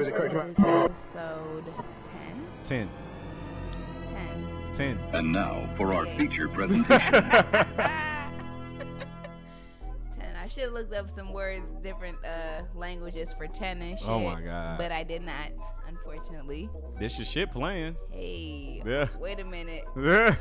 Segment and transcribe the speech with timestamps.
[0.00, 1.64] with the correct This is episode
[2.64, 2.88] 10.
[2.88, 2.90] 10.
[4.08, 4.74] 10.
[4.74, 4.98] 10.
[5.12, 7.12] And now for our feature presentation.
[7.12, 7.26] 10.
[10.36, 14.08] I should have looked up some words, different uh, languages for 10 and shit.
[14.08, 14.78] Oh my God.
[14.78, 15.50] But I did not,
[15.86, 16.70] unfortunately.
[16.98, 17.96] This your shit playing.
[18.10, 18.82] Hey.
[18.86, 19.08] Yeah.
[19.18, 19.84] Wait a minute.
[19.98, 20.34] Yeah.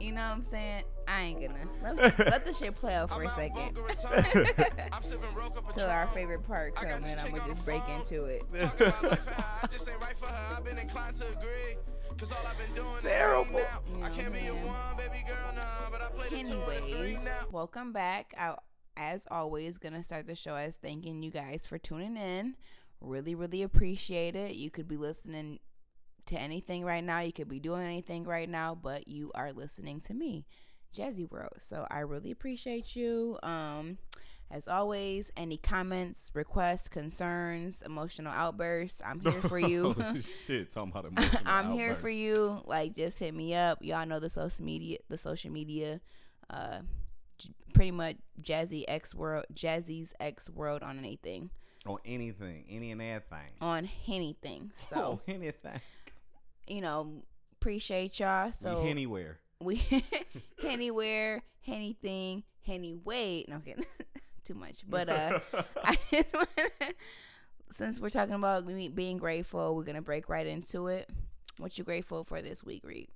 [0.00, 0.84] You know what I'm saying?
[1.08, 1.94] I ain't gonna.
[1.96, 3.76] Let, let the shit play out for a second.
[5.72, 8.42] Till our favorite part comes and I'm gonna just break into it.
[12.18, 13.60] Cause all I've been doing Terrible.
[13.60, 14.10] You know, man.
[16.32, 17.18] Anyways,
[17.52, 18.34] welcome back.
[18.36, 18.56] I,
[18.96, 22.56] as always, gonna start the show as thanking you guys for tuning in.
[23.00, 24.56] Really, really appreciate it.
[24.56, 25.60] You could be listening
[26.28, 27.20] to anything right now.
[27.20, 30.46] You could be doing anything right now, but you are listening to me,
[30.96, 31.56] Jazzy World.
[31.60, 33.38] So I really appreciate you.
[33.42, 33.98] Um,
[34.50, 39.94] as always, any comments, requests, concerns, emotional outbursts, I'm here for you.
[40.00, 40.70] oh, shit.
[40.72, 42.62] Talking about emotional I'm here for you.
[42.64, 43.78] Like, just hit me up.
[43.82, 46.00] Y'all know the social media, the social media,
[46.48, 46.78] uh,
[47.36, 51.50] j- pretty much Jazzy X World, Jazzy's X World on anything,
[51.84, 52.64] On anything.
[52.70, 53.52] Any and everything.
[53.60, 54.72] on anything.
[54.88, 55.78] So oh, anything.
[56.68, 57.22] You know,
[57.60, 58.52] appreciate y'all.
[58.52, 59.38] So we anywhere.
[59.60, 59.82] we
[60.64, 63.44] anywhere, anything, anyway.
[63.48, 63.84] No I'm kidding.
[64.44, 65.40] Too much, but uh,
[65.84, 66.92] I just wanna,
[67.70, 71.10] since we're talking about me being grateful, we're gonna break right into it.
[71.58, 73.08] What you grateful for this week, Reed?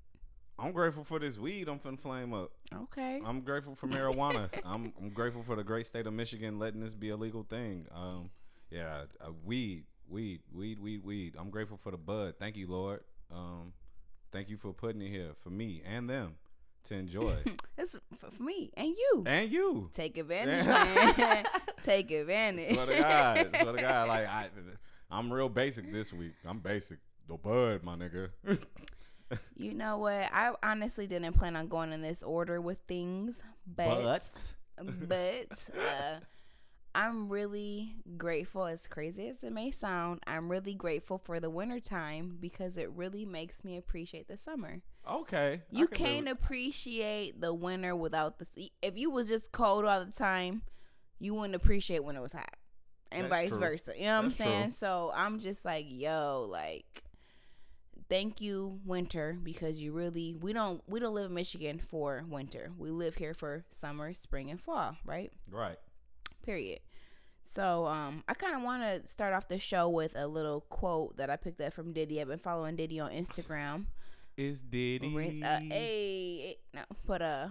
[0.59, 1.69] I'm grateful for this weed.
[1.69, 2.51] I'm finna flame up.
[2.75, 3.23] Okay.
[3.25, 4.51] I'm grateful for marijuana.
[4.65, 7.87] I'm I'm grateful for the great state of Michigan letting this be a legal thing.
[7.95, 8.31] Um,
[8.71, 11.35] yeah, uh, weed, weed, weed, weed, weed.
[11.39, 12.35] I'm grateful for the bud.
[12.39, 13.01] Thank you, Lord.
[13.33, 13.73] Um,
[14.31, 16.35] thank you for putting it here for me and them
[16.85, 17.37] to enjoy,
[17.79, 19.23] It's for, me and you.
[19.27, 19.91] and you.
[19.95, 21.45] Take advantage, man.
[21.83, 22.73] Take advantage.
[22.75, 24.49] Swear to God, swear to God, like I,
[25.11, 26.33] I'm real basic this week.
[26.47, 26.99] I'm basic.
[27.29, 28.31] The bud, my nigga.
[29.57, 30.29] you know what?
[30.33, 34.53] I honestly didn't plan on going in this order with things, but
[35.09, 35.47] but
[35.79, 36.19] uh,
[36.95, 38.67] I'm really grateful.
[38.67, 42.91] As crazy as it may sound, I'm really grateful for the winter time because it
[42.91, 44.83] really makes me appreciate the summer.
[45.11, 48.71] okay, You can can't appreciate the winter without the.
[48.83, 50.63] If you was just cold all the time,
[51.19, 52.57] you wouldn't appreciate when it was hot,
[53.11, 53.59] and That's vice true.
[53.59, 53.93] versa.
[53.97, 54.63] You know what That's I'm saying?
[54.65, 54.73] true.
[54.73, 57.05] So I'm just like, yo, like,
[58.09, 62.71] thank you, winter, because you really we don't we don't live in Michigan for winter.
[62.79, 65.33] We live here for summer, spring, and fall, right?
[65.51, 65.79] Right.
[66.43, 66.81] Period.
[67.45, 71.17] So um, I kind of want to start off the show with a little quote
[71.17, 72.21] that I picked up from Diddy.
[72.21, 73.87] I've been following Diddy on Instagram.
[74.37, 75.13] Is Diddy?
[75.15, 77.49] Rinse- Uh, hey, no, but uh,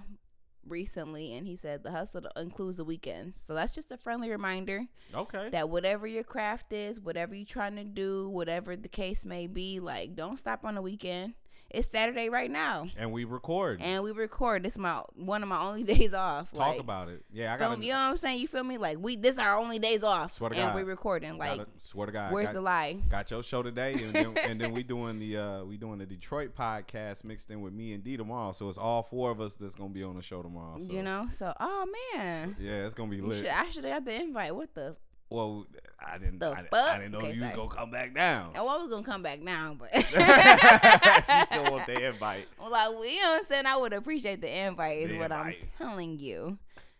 [0.66, 3.38] recently, and he said the hustle includes the weekends.
[3.40, 5.50] So that's just a friendly reminder Okay.
[5.50, 9.79] that whatever your craft is, whatever you're trying to do, whatever the case may be,
[9.79, 11.34] like don't stop on the weekend.
[11.74, 13.82] It's Saturday right now, and we record.
[13.82, 14.64] and we record.
[14.64, 16.52] This is my one of my only days off.
[16.52, 17.24] Talk like, about it.
[17.32, 17.82] Yeah, I got.
[17.82, 18.40] You know what I'm saying?
[18.40, 18.78] You feel me?
[18.78, 20.76] Like we, this our only days off, Swear to and God.
[20.76, 21.38] we recording.
[21.38, 22.34] Like, Gotta- swear to God.
[22.34, 22.94] where's got, the lie?
[23.09, 26.06] got your show today, and then, and then we doing the uh we doing the
[26.06, 28.52] Detroit podcast mixed in with me and D tomorrow.
[28.52, 30.78] So it's all four of us that's gonna be on the show tomorrow.
[30.80, 31.28] So, You know?
[31.32, 33.40] So, oh man, Yeah, it's gonna be lit.
[33.40, 34.56] should, I should have got the invite.
[34.56, 34.96] What the?
[35.31, 35.66] Well,
[36.06, 36.40] I didn't.
[36.40, 38.52] The I, I didn't know Okay, you was gonna come back down.
[38.58, 42.47] Oh, I was gonna come back now, but she still want the invite.
[42.59, 43.66] well, like well, you know what I'm saying.
[43.66, 45.03] I would appreciate the invite.
[45.03, 46.58] Is The what I'm telling you.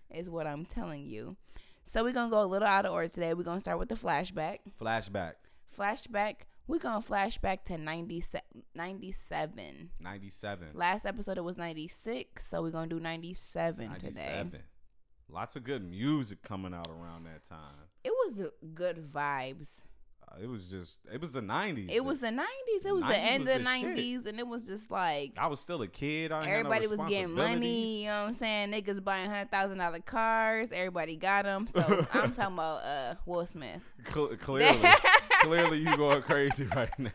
[0.09, 1.36] Is what I'm telling you.
[1.84, 3.34] So we're gonna go a little out of order today.
[3.34, 4.59] We're gonna start with the flashback.
[4.80, 5.34] Flashback.
[5.78, 6.36] Flashback.
[6.68, 8.41] We're gonna flashback to 97.
[8.75, 9.90] 97.
[10.00, 10.68] Ninety-seven.
[10.74, 14.08] Last episode it was 96, so we're gonna do 97, today.
[14.09, 14.64] Ninety-seven.
[15.28, 17.58] Lots of good music coming out around that time.
[18.04, 18.42] It was
[18.74, 19.84] good vibes.
[20.32, 21.00] Uh, it was just.
[21.12, 21.90] It was the nineties.
[21.92, 22.86] It was the 90s.
[22.86, 25.82] It was the end of the 90s, and it was just like I was still
[25.82, 26.32] a kid.
[26.32, 28.04] I ain't no everybody was getting money.
[28.04, 28.72] You know what I'm saying?
[28.72, 30.72] Niggas buying hundred thousand dollar cars.
[30.72, 31.68] Everybody got them.
[31.68, 31.82] So
[32.14, 33.82] I'm talking about uh Will Smith.
[34.12, 34.80] Cl- clearly,
[35.42, 37.12] clearly, you going crazy right now.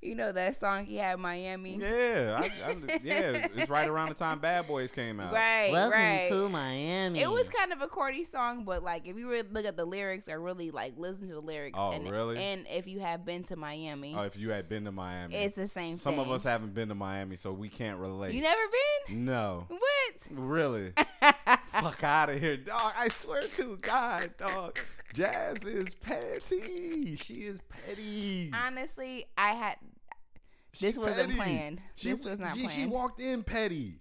[0.00, 1.76] You know that song he had Miami.
[1.76, 3.48] Yeah, I, I, yeah.
[3.56, 5.32] It's right around the time Bad Boys came out.
[5.32, 6.28] Right, Welcome right.
[6.28, 7.20] to Miami.
[7.20, 9.84] It was kind of a corny song, but like if you really look at the
[9.84, 12.38] lyrics or really like listen to the lyrics, Oh, and really?
[12.38, 15.56] and if you have been to Miami, Oh, if you had been to Miami, it's
[15.56, 15.96] the same.
[15.96, 16.20] some thing.
[16.24, 18.34] of us haven't been to Miami, so we can't relate.
[18.34, 18.60] You never
[19.08, 19.24] been?
[19.24, 19.80] no, What?
[20.30, 20.92] really.
[21.80, 22.92] Fuck out of here, dog.
[22.96, 24.78] I swear to God, dog.
[25.14, 27.16] Jazz is petty.
[27.16, 28.50] She is petty.
[28.54, 29.76] Honestly, I had.
[30.72, 31.34] She this wasn't petty.
[31.34, 31.80] planned.
[31.94, 34.00] She, This was not she, She walked in petty.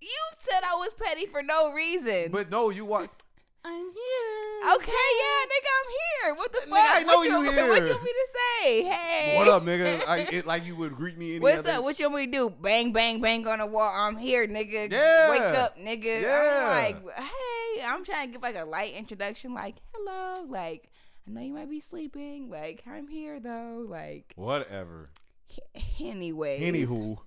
[0.00, 2.30] You said I was petty for no reason.
[2.30, 3.24] But no, you walked.
[3.70, 4.74] I'm here.
[4.74, 6.34] Okay, yeah, nigga, I'm here.
[6.34, 6.68] What the fuck?
[6.78, 7.64] Nigga, I know what you What here.
[7.84, 8.28] you want me to
[8.62, 8.82] say?
[8.84, 10.02] Hey, What up, nigga?
[10.08, 11.72] I, it, like you would greet me any What's other.
[11.72, 11.84] up?
[11.84, 12.50] What you want me to do?
[12.50, 13.92] Bang, bang, bang on the wall.
[13.94, 14.90] I'm here, nigga.
[14.90, 15.30] Yeah.
[15.30, 16.22] Wake up, nigga.
[16.22, 16.68] Yeah.
[16.70, 20.90] I'm like, hey, I'm trying to give like a light introduction, like, hello, like,
[21.26, 25.10] I know you might be sleeping, like, I'm here though, like, Whatever.
[25.74, 26.60] h- anyways.
[26.62, 27.18] Anywho,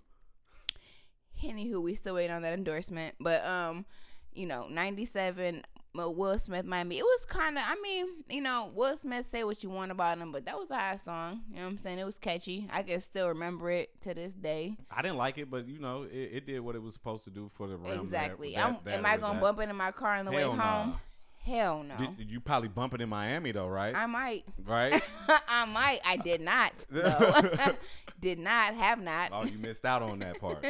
[1.43, 3.85] Anywho, we still waiting on that endorsement, but um,
[4.33, 6.99] you know, '97, Will Smith, Miami.
[6.99, 10.17] It was kind of, I mean, you know, Will Smith say what you want about
[10.17, 11.41] him, but that was a high song.
[11.49, 11.99] You know what I'm saying?
[11.99, 12.69] It was catchy.
[12.71, 14.77] I can still remember it to this day.
[14.89, 17.29] I didn't like it, but you know, it, it did what it was supposed to
[17.29, 17.99] do for the realm.
[17.99, 18.55] exactly.
[18.55, 20.57] That, that, that am I gonna bump it in my car on the Hell way
[20.57, 20.83] nah.
[20.83, 20.95] home?
[21.43, 21.95] Hell no.
[21.97, 23.95] Did, you probably bump it in Miami though, right?
[23.95, 24.45] I might.
[24.63, 25.01] right?
[25.47, 25.99] I might.
[26.05, 26.73] I did not.
[26.89, 27.75] though.
[28.21, 28.75] did not.
[28.75, 29.31] Have not.
[29.33, 30.63] oh, you missed out on that part.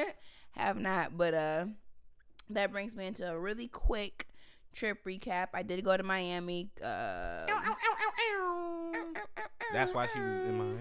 [0.51, 1.18] have not.
[1.18, 1.65] But uh
[2.50, 4.27] that brings me into a really quick
[4.73, 5.47] trip recap.
[5.53, 6.69] I did go to Miami.
[6.83, 7.45] Uh,
[9.73, 10.79] That's why she was in Miami.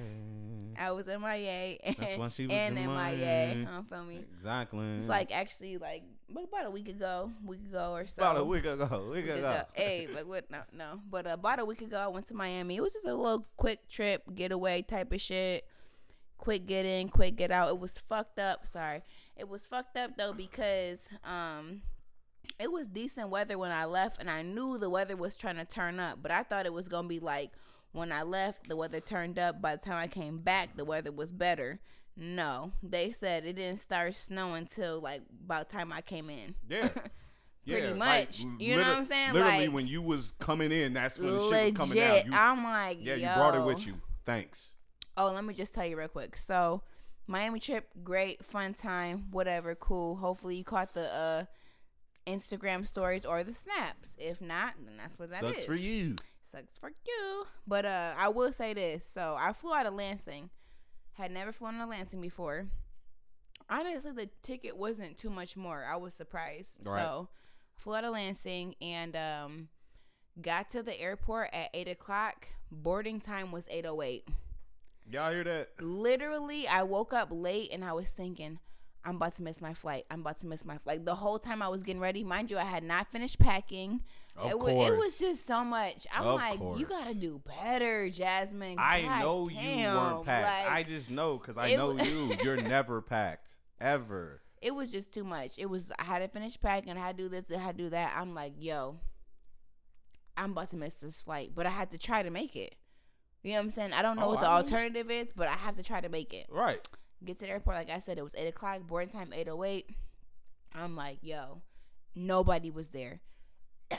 [0.78, 2.94] I was in MIA and, That's why she was and in MIA.
[2.94, 3.66] Miami.
[3.66, 4.24] Uh, feel me?
[4.38, 4.86] Exactly.
[4.96, 8.22] It's like actually like about a week ago, week ago or so.
[8.22, 9.08] about a week ago.
[9.12, 9.50] Week Week ago.
[9.50, 9.62] ago.
[9.74, 10.50] Hey, but what?
[10.50, 11.00] No, no.
[11.10, 12.76] But uh, about a week ago, I went to Miami.
[12.76, 15.64] It was just a little quick trip, getaway type of shit.
[16.38, 17.68] Quick get in, quick get out.
[17.68, 18.66] It was fucked up.
[18.66, 19.02] Sorry,
[19.36, 21.82] it was fucked up though because um,
[22.60, 25.64] it was decent weather when I left, and I knew the weather was trying to
[25.64, 26.18] turn up.
[26.22, 27.52] But I thought it was gonna be like
[27.92, 29.60] when I left, the weather turned up.
[29.60, 31.80] By the time I came back, the weather was better.
[32.16, 36.54] No, they said it didn't start snowing till like by the time I came in.
[36.68, 36.88] Yeah.
[37.66, 38.44] Pretty Yeah, much.
[38.58, 39.32] You know what I'm saying?
[39.34, 42.26] Literally, Like- when you was coming in, that's when the shit was coming down.
[42.26, 44.00] You, I'm like, yeah, you brought it with you.
[44.24, 44.74] Thanks.
[45.16, 46.36] Oh, let me just tell you real quick.
[46.36, 46.82] So,
[47.26, 50.16] Miami trip, great, fun time, whatever, cool.
[50.16, 51.44] Hopefully, you caught the uh,
[52.30, 54.16] Instagram stories or the snaps.
[54.18, 55.50] If not, then that's what that is.
[55.52, 56.16] Sucks for you.
[56.50, 57.46] Sucks for you.
[57.66, 59.04] But uh, I will say this.
[59.04, 60.50] So, I flew out of Lansing.
[61.14, 62.66] Had never flown to Lansing before.
[63.68, 65.84] Honestly, the ticket wasn't too much more.
[65.84, 66.86] I was surprised.
[66.86, 67.02] Right.
[67.02, 67.28] So,
[67.76, 69.68] flew out of Lansing and um,
[70.40, 72.48] got to the airport at eight o'clock.
[72.72, 74.28] Boarding time was eight oh eight
[75.10, 75.70] Y'all hear that?
[75.80, 78.60] literally I woke up late and I was thinking,
[79.04, 80.04] I'm about to miss my flight.
[80.10, 81.04] I'm about to miss my flight.
[81.06, 84.02] The whole time I was getting ready, mind you, I had not finished packing.
[84.36, 84.72] Of it, course.
[84.74, 86.06] Was, it was just so much.
[86.14, 88.76] I'm Of like, you gotta do better, Jasmine.
[88.78, 90.66] I God know you weren't packed.
[90.66, 92.36] Like, I just know because I know you.
[92.44, 94.42] You're never packed ever.
[94.60, 95.52] it was just too much.
[95.58, 96.92] It was I had to finish packing.
[96.96, 97.50] I had to do this.
[97.50, 98.14] I had to do that.
[98.16, 98.98] I'm like, yo,
[100.36, 102.74] I'm about to miss this flight, but I had to try to make it.
[103.42, 103.92] You know what I'm saying?
[103.94, 106.00] I don't know Oh, what the I mean- alternative is, but I have to try
[106.00, 106.46] to make it.
[106.50, 106.86] Right.
[107.24, 109.90] Get to the airport like i said it was 8 o'clock boarding time 808
[110.74, 111.62] i'm like yo
[112.14, 113.20] nobody was there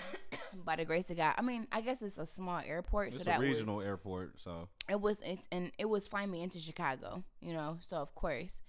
[0.65, 3.21] by the grace of god i mean i guess it's a small airport It's so
[3.21, 6.59] a that regional was airport, so it was it's and it was flying me into
[6.59, 8.61] chicago you know so of course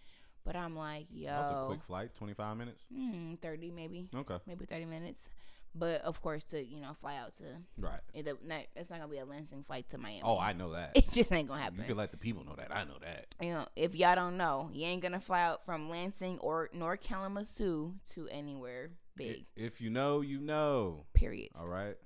[0.44, 2.10] but i'm like yo that's a quick flight.
[2.16, 2.86] Twenty five minutes.
[2.94, 4.36] hmm, 30 maybe Okay.
[4.46, 5.28] maybe 30 minutes
[5.74, 7.44] but of course to you know fly out to
[7.78, 8.00] Right.
[8.44, 10.92] not, it's not gonna be a lansing flight to miami Oh, I know that.
[10.94, 12.74] it just ain't gonna happen You can let the people know that.
[12.74, 13.26] I know that.
[13.40, 17.00] you know, if y'all don't know, you ain't gonna fly out from Lansing or North
[17.00, 19.46] Kalamazoo to anywhere big.
[19.56, 21.04] If you know, you know.
[21.14, 21.50] Period.
[21.58, 21.96] All right.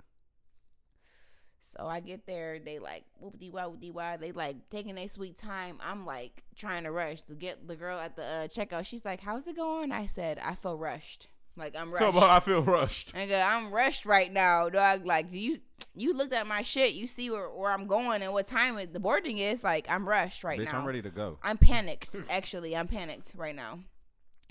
[1.61, 4.15] So I get there, they like whoop dee wah dee wah.
[4.17, 5.77] They like taking their sweet time.
[5.81, 8.85] I'm like trying to rush to get the girl at the uh, checkout.
[8.85, 11.27] She's like, "How's it going?" I said, "I feel rushed.
[11.57, 13.13] Like I'm rushed." So about I feel rushed.
[13.15, 15.05] Nigga, I'm rushed right now, dog.
[15.05, 15.59] Like, do you
[15.95, 16.93] you looked at my shit?
[16.93, 19.63] You see where, where I'm going and what time it, the boarding is?
[19.63, 20.79] Like, I'm rushed right Bitch, now.
[20.79, 21.39] I'm ready to go.
[21.43, 22.15] I'm panicked.
[22.29, 23.79] Actually, I'm panicked right now.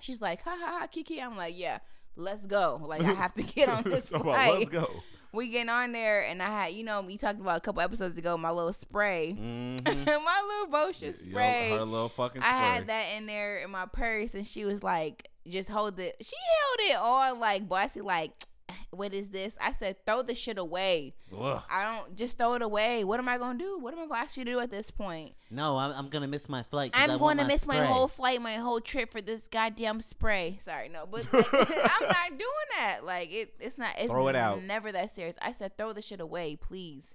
[0.03, 1.21] She's like, ha ha ha, Kiki.
[1.23, 1.79] I'm like, yeah,
[2.17, 2.83] let's go.
[2.85, 4.59] Like, I have to get on this So about, flight.
[4.59, 4.91] Let's go.
[5.33, 8.17] We get on there, and I had, you know, we talked about a couple episodes
[8.17, 10.05] ago, my little spray, Mm-hmm.
[10.25, 11.71] my little Boscia spray.
[11.71, 12.51] her little fucking spray.
[12.51, 16.17] I had that in there in my purse, and she was like, just hold it.
[16.21, 18.33] She held it all like bossy, like,
[18.91, 19.57] what is this?
[19.61, 21.15] I said, throw the shit away.
[21.37, 21.63] Ugh.
[21.71, 23.05] I don't just throw it away.
[23.05, 23.79] What am I gonna do?
[23.79, 25.35] What am I gonna ask you to do at this point?
[25.51, 26.93] No, I'm, I'm gonna miss my flight.
[26.95, 30.59] I I'm going to miss my whole flight, my whole trip for this goddamn spray.
[30.61, 33.01] Sorry, no, but like, I'm not doing that.
[33.05, 33.95] Like it, it's not.
[33.99, 34.63] It's Throw it out.
[34.63, 35.37] Never that serious.
[35.41, 37.15] I said throw the shit away, please.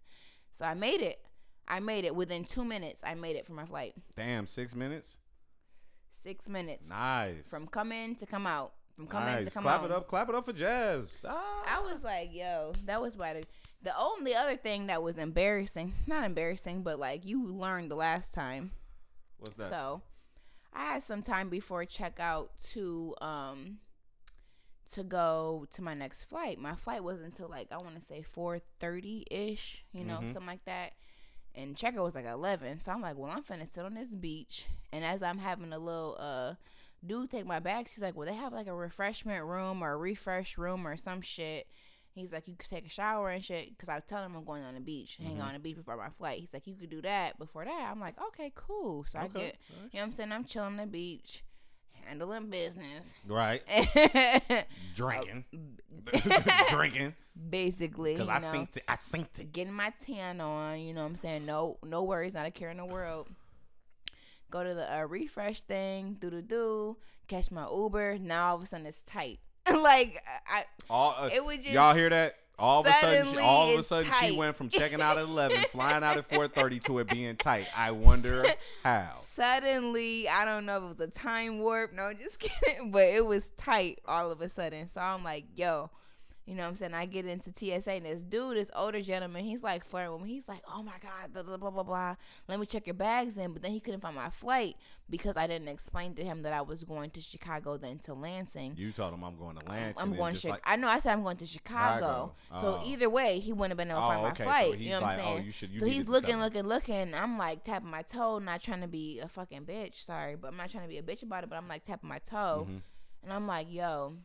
[0.54, 1.20] So I made it.
[1.68, 3.02] I made it within two minutes.
[3.04, 3.94] I made it for my flight.
[4.18, 5.18] Damn, six minutes.
[6.24, 7.48] Six minutes Nice.
[7.50, 8.74] from come in to come out.
[8.96, 9.80] From come in to come Clap out.
[9.88, 10.08] Clap it up.
[10.08, 11.20] Clap it up for Jazz.
[11.28, 11.64] Ah.
[11.68, 13.44] I was like, yo, that was by the.
[13.84, 18.32] The only other thing that was embarrassing, not embarrassing, but like you learned the last
[18.34, 18.72] time.
[19.40, 19.70] What's that?
[19.70, 20.04] So
[20.72, 23.80] I had some time before checkout to um
[24.94, 26.60] to go to my next flight.
[26.60, 30.28] My flight wasn't until like I want to say four thirty ish, you know, Mhm.
[30.34, 30.94] something like that.
[31.56, 34.66] And checker was like eleven, so I'm like, well, I'm finna sit on this beach.
[34.94, 36.54] And as I'm having a little uh
[37.06, 39.98] dude take my bag, she's like, well, they have like a refreshment room or a
[39.98, 41.68] refresh room or some shit.
[42.14, 43.70] He's like, you could take a shower and shit.
[43.70, 45.44] Because I was telling him I'm going on the beach, hang Mhm.
[45.44, 46.40] on the beach before my flight.
[46.42, 47.90] He's like, you could do that before that.
[47.92, 49.06] I'm like, okay, cool.
[49.06, 49.40] So I Okay.
[49.40, 50.32] get, you know what I'm saying?
[50.34, 51.44] I'm chilling on the beach,
[52.06, 53.06] handling business.
[53.28, 53.62] Right.
[54.96, 55.46] Drinking.
[56.70, 57.16] Drinking.
[57.50, 58.84] Basically, Because I know, synced it.
[58.88, 59.54] I synced it.
[59.54, 60.80] getting my tan on.
[60.80, 61.46] You know what I'm saying?
[61.46, 63.28] No, no worries, not a care in the world.
[64.50, 66.98] Go to the uh, refresh thing, do do do.
[67.28, 68.18] Catch my Uber.
[68.20, 69.40] Now all of a sudden it's tight.
[69.74, 72.36] like I, All, uh, it was just y'all hear that?
[72.60, 75.24] All of a sudden, she, all of a sudden, she went from checking out at
[75.24, 77.66] eleven, flying out at four thirty, to it being tight.
[77.76, 78.46] I wonder
[78.84, 79.14] how.
[79.36, 81.94] suddenly I don't know if it was a time warp.
[81.94, 82.92] No, just kidding.
[82.92, 84.88] But it was tight all of a sudden.
[84.88, 85.90] So I'm like, yo,
[86.46, 86.94] you know what I'm saying?
[86.94, 90.30] I get into TSA and this dude, this older gentleman, he's like flirting with me.
[90.30, 92.16] He's like, oh my God, blah, blah, blah, blah, blah.
[92.48, 93.54] Let me check your bags in.
[93.54, 94.76] But then he couldn't find my flight
[95.10, 98.74] because I didn't explain to him that I was going to Chicago, then to Lansing.
[98.76, 99.94] You told him I'm going to Lansing.
[99.98, 100.50] I'm going to.
[100.50, 100.88] like, I know.
[100.88, 102.34] I said I'm going to Chicago.
[102.50, 102.62] Chicago.
[102.62, 102.86] So Oh.
[102.86, 104.74] either way, he wouldn't have been able to Oh, find my okay, so flight.
[104.76, 105.46] he's you know what I'm like, oh, saying?
[105.46, 107.14] you should- you so he's looking, looking, looking.
[107.14, 109.96] I'm like tapping my toe, not trying to be a fucking bitch.
[109.98, 111.50] Sorry, but I'm not trying to be a bitch about it.
[111.50, 112.82] But I'm like tapping my toe, Mhm.
[113.24, 114.16] and I'm like, yo,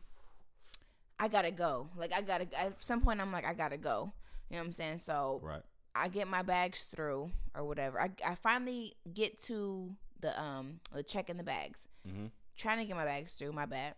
[1.19, 1.89] I gotta go.
[1.97, 2.47] Like I gotta.
[2.59, 4.11] At some point, I'm like, I gotta go.
[4.49, 4.99] You know what I'm saying?
[4.99, 5.61] So right.
[5.95, 7.99] I get my bags through or whatever.
[7.99, 11.87] I, I finally get to the um the check in the bags.
[12.07, 12.31] Mhm.
[12.57, 13.51] Trying to get my bags through.
[13.51, 13.95] My bad.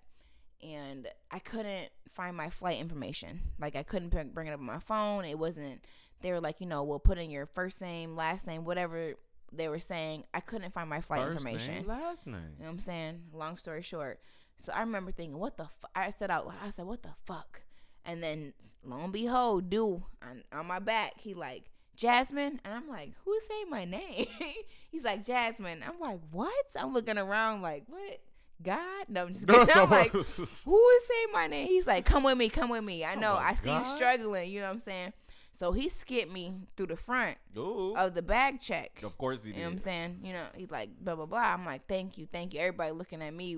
[0.62, 3.42] And I couldn't find my flight information.
[3.60, 5.26] Like I couldn't bring bring it up on my phone.
[5.26, 5.84] It wasn't.
[6.22, 9.14] They were like, you know, we'll put in your first name, last name, whatever
[9.54, 10.26] they were saying.
[10.34, 11.76] I couldn't find my flight First information.
[11.76, 12.36] name, last name.
[12.58, 13.22] You know what I'm saying?
[13.34, 14.20] Long story short.
[14.60, 15.92] So I remember thinking, what the fuck?
[15.96, 17.62] I said out loud, I said, what the fuck?
[18.06, 22.60] And then lo and behold, dude on, on my back, he like, Jasmine?
[22.64, 24.28] And I'm like, who's saying my name?
[24.92, 25.84] He's like, Jasmine.
[25.86, 26.66] I'm like, what?
[26.78, 28.20] I'm looking around like, what?
[28.62, 29.06] God?
[29.10, 29.68] No, I'm just kidding.
[29.76, 30.36] I'm like, who is
[30.66, 31.68] saying my name?
[31.68, 33.04] He's like, come with me, come with me.
[33.04, 34.50] I Oh know, my I see you struggling.
[34.52, 35.14] You know what I'm saying?
[35.52, 37.94] So he skipped me through the front Ooh.
[37.98, 39.02] of the bag check.
[39.04, 40.20] Of course he You know what I'm saying?
[40.24, 41.40] You know, he's like, blah, blah, blah.
[41.40, 42.62] I'm like, thank you, thank you.
[42.62, 43.58] Everybody looking at me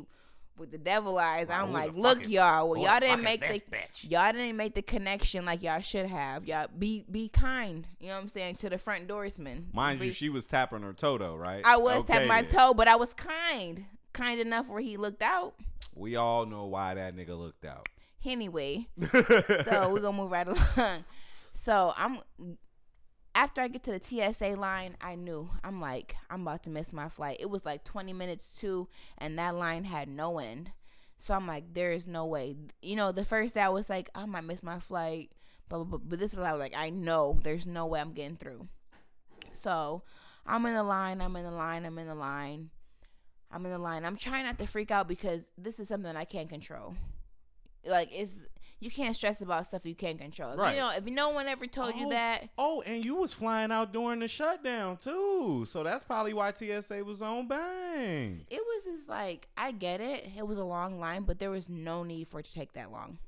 [0.62, 1.50] with the devil eyes.
[1.50, 2.70] I'm like, look, y'all.
[2.70, 4.10] Well, y'all didn't make the bitch?
[4.10, 6.46] y'all didn't make the connection like y'all should have.
[6.46, 7.86] Y'all be be kind.
[8.00, 9.74] You know what I'm saying to the front doorsman.
[9.74, 11.64] Mind Be- you, she was tapping her toe though, right?
[11.66, 15.24] I was Okay tapping my toe, but I was kind, kind enough where he looked
[15.24, 15.56] out.
[15.96, 17.90] We all know why that nigga looked out.
[18.24, 21.04] Anyway, so we're gonna move right along.
[21.54, 22.20] So I'm
[23.34, 24.02] after I get to the
[24.34, 27.38] TSA line, I knew I'm like I'm about to miss my flight.
[27.40, 30.72] It was like 20 minutes to, and that line had no end.
[31.18, 32.56] So I'm like, there is no way.
[32.82, 35.32] You know, the first day I was like, I might miss my flight,
[35.70, 36.00] blah blah.
[36.04, 38.68] But this was I was like, I know there's no way I'm getting through.
[39.54, 40.04] So
[40.46, 41.22] I'm in the line.
[41.22, 41.86] I'm in the line.
[41.86, 42.70] I'm in the line.
[43.52, 44.06] I'm in the line.
[44.06, 46.96] I'm trying not to freak out because this is something I can't control.
[47.86, 48.48] Like it's
[48.82, 50.52] you can't stress about stuff you can't control.
[50.52, 50.76] If Right.
[50.76, 53.72] You know, if no one ever told you Oh, that, Oh, and you was flying
[53.72, 58.46] out during the shutdown too, so that's probably why TSA was on bang.
[58.50, 60.28] it was just like I get it.
[60.38, 62.92] It was a long line, but there was no need for it to take that
[62.92, 63.20] long.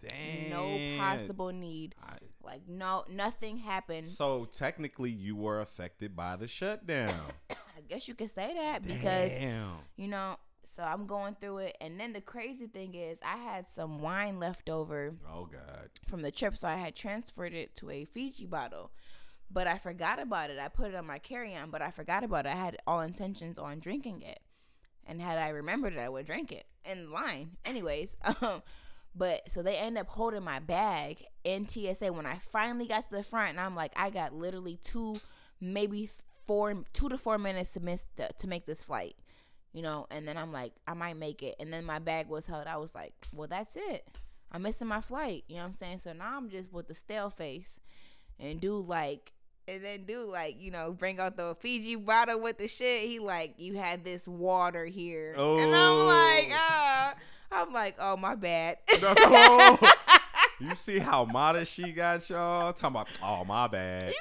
[0.00, 0.50] Damn.
[0.50, 1.94] No possible need.
[2.02, 4.06] I- Like no, nothing happened.
[4.08, 7.32] so technically, you were affected by the shutdown.
[7.50, 9.78] I guess you could say that because Damn.
[9.96, 10.36] you know.
[10.76, 14.38] So I'm going through it, and then the crazy thing is, I had some wine
[14.38, 15.88] left over Oh God.
[16.06, 18.90] from the trip, so I had transferred it to a Fiji bottle.
[19.50, 20.58] But I forgot about it.
[20.58, 22.50] I put it on my carry-on, but I forgot about it.
[22.50, 24.40] I had all intentions on drinking it,
[25.06, 27.52] and had I remembered it, I would drink it in line.
[27.64, 28.62] Anyways, um,
[29.14, 33.16] but so they end up holding my bag in TSA when I finally got to
[33.16, 35.16] the front, and I'm like, I got literally two,
[35.58, 36.10] maybe
[36.46, 39.16] four, two to four minutes to miss the, to make this flight.
[39.76, 41.56] You know, and then I'm like, I might make it.
[41.60, 42.66] And then my bag was held.
[42.66, 44.08] I was like, well, that's it.
[44.50, 45.44] I'm missing my flight.
[45.48, 45.98] You know what I'm saying?
[45.98, 47.78] So now I'm just with the stale face
[48.40, 49.32] and do like
[49.68, 53.06] and then do like, you know, bring out the Fiji bottle with the shit.
[53.06, 55.32] He like, you had this water here.
[55.32, 56.06] And I'm oh.
[56.06, 57.12] like, Oh.
[57.52, 58.78] I'm like, oh my bad.
[59.02, 59.78] No.
[60.60, 62.72] you see how modest she got, y'all?
[62.72, 64.08] Talking about, oh my bad.
[64.08, 64.16] You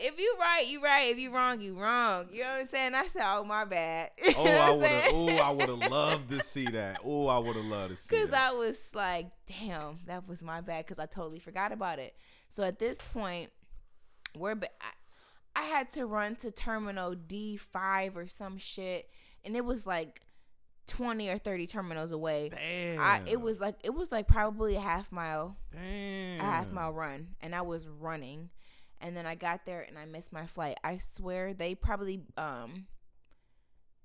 [0.00, 1.10] if you right, you right.
[1.12, 2.26] If you wrong, you wrong.
[2.32, 2.94] You know what I'm saying?
[2.94, 4.10] I said, oh my bad.
[4.24, 5.12] You Oh, I would have.
[5.12, 7.00] Oh, I would have loved to see that.
[7.04, 8.32] Oh, I would have loved to see Because.
[8.32, 12.14] I was like, damn, that was my bad because I totally forgot about it.
[12.48, 13.50] So at this point,
[14.36, 19.08] we're ba- I, I had to run to terminal D5 or some shit.
[19.44, 20.20] And it was like
[20.86, 22.50] twenty or thirty terminals away.
[22.50, 23.00] Damn.
[23.00, 26.40] I it was like it was like probably a half mile Damn.
[26.40, 28.50] a half mile run and I was running
[29.00, 30.78] and then I got there and I missed my flight.
[30.84, 32.86] I swear they probably um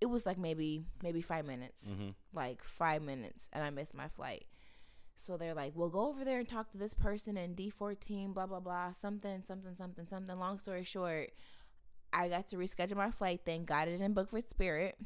[0.02, 1.86] it was like maybe maybe 5 minutes.
[1.90, 2.10] Mm-hmm.
[2.34, 4.46] Like 5 minutes and I missed my flight.
[5.18, 8.48] So they're like, "Well, go over there and talk to this person in D14 blah
[8.48, 11.32] blah blah something something something something." Long story short,
[12.12, 14.98] I got to reschedule my flight, then got it in book for Spirit.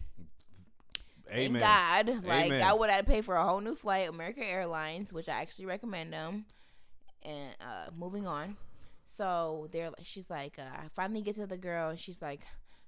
[1.31, 1.61] Amen.
[1.61, 2.25] Thank God.
[2.25, 2.61] Like Amen.
[2.63, 5.67] I would have to pay for a whole new flight, American Airlines, which I actually
[5.67, 6.45] recommend them.
[7.21, 8.57] And uh moving on.
[9.11, 12.41] So they're like she's like, uh, I finally get to the girl and she's like,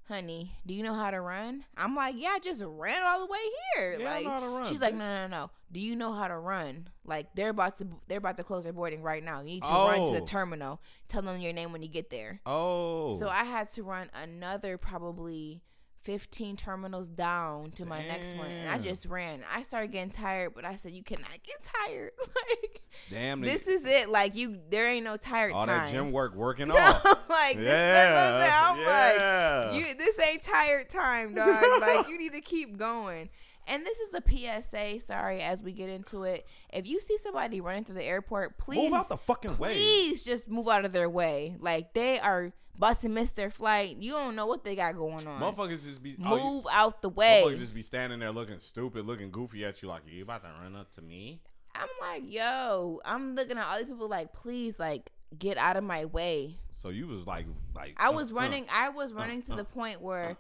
[0.08, 1.66] Honey, do you know how to run?
[1.76, 3.40] I'm like, Yeah, I just ran all the way
[3.76, 3.98] here.
[4.00, 4.94] Yeah, I know how to run, she's like.
[4.94, 5.50] No, no, no.
[5.72, 6.90] Do you know how to run?
[7.06, 9.40] Like they're about to they're about to close their boarding right now.
[9.40, 10.26] You need to run to the Oh.
[10.26, 10.80] terminal.
[11.08, 12.40] Tell them your name when you get there.
[12.46, 13.18] Oh.
[13.18, 15.62] So I had to run another probably
[16.04, 18.48] 15 terminals down to my next one.
[18.50, 19.42] And I just ran.
[19.54, 22.12] I started getting tired, but I said, You cannot get tired.
[22.20, 23.42] like, Damn.
[23.42, 24.10] this is it.
[24.10, 25.68] Like, you, there ain't no tired all time.
[25.68, 27.04] that gym work working No, off.
[27.30, 28.72] like, this, yeah.
[28.72, 29.70] I'm yeah.
[29.72, 31.64] Like, you, this ain't tired time, dog.
[31.82, 33.30] like, you need to keep going.
[33.68, 35.00] And this is a PSA.
[35.06, 38.78] Sorry, as we get into it, if you see somebody running through the airport, please
[38.90, 39.74] Move out the fucking way.
[39.76, 41.56] please just move out of their way.
[41.60, 43.98] Like they are about to miss their flight.
[44.00, 45.40] You don't know what they got going on.
[45.40, 47.44] Motherfuckers just be oh, Move out the way.
[47.46, 50.50] Motherfuckers just be standing there looking stupid, looking goofy at you, like you about to
[50.62, 51.40] run up to me.
[51.76, 55.84] I'm like, yo, I'm looking at all these people like, please, like, get out of
[55.84, 56.58] my way.
[56.82, 57.46] So you was like,
[57.76, 58.36] like I uh, was uh.
[58.36, 58.66] running.
[58.74, 60.38] I was uh, running to uh, the point uh, where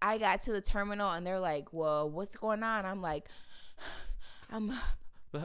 [0.00, 2.86] I got to the terminal and they're like, well, what's going on?
[2.86, 3.28] I'm like,
[4.50, 4.72] I'm.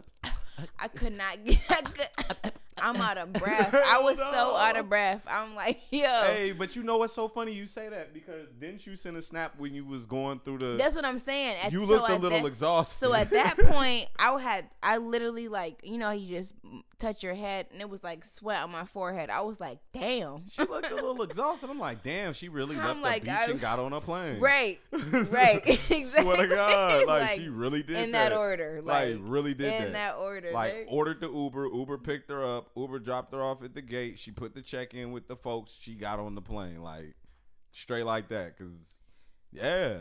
[0.80, 1.60] I could not get.
[1.70, 3.74] I could, I'm out of breath.
[3.74, 5.22] I was so out of breath.
[5.28, 6.08] I'm like, yo.
[6.24, 7.52] Hey, but you know what's so funny?
[7.54, 10.78] You say that because didn't you send a snap when you was going through the?
[10.78, 11.58] That's what I'm saying.
[11.64, 13.00] At- you so looked a little that- exhausted.
[13.06, 16.54] So at that point, I had I literally like you know you just
[16.98, 19.30] touch your head and it was like sweat on my forehead.
[19.32, 20.48] I was like, damn.
[20.48, 21.70] she looked a little exhausted.
[21.70, 24.00] I'm like, damn, she really I'm left like, the beach I- and got on a
[24.02, 24.40] plane.
[24.40, 25.62] Right, right.
[25.66, 26.02] exactly.
[26.04, 28.30] Swear to God, like, she really did in that.
[28.30, 28.82] that order.
[28.84, 30.14] Like, Like, really did in that.
[30.16, 30.52] that order.
[30.52, 31.68] Like ordered the Uber.
[31.74, 32.70] Uber picked her up.
[32.76, 34.20] Uber dropped her off at the gate.
[34.20, 35.78] She put the check in with the folks.
[35.80, 36.82] She got on the plane.
[36.82, 37.16] Like
[37.72, 38.58] straight like that.
[38.58, 39.02] Cause
[39.52, 40.00] yeah,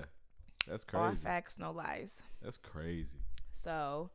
[0.67, 1.05] that's crazy.
[1.05, 2.23] all facts, no lies.
[2.43, 3.19] That's crazy.
[3.53, 4.11] So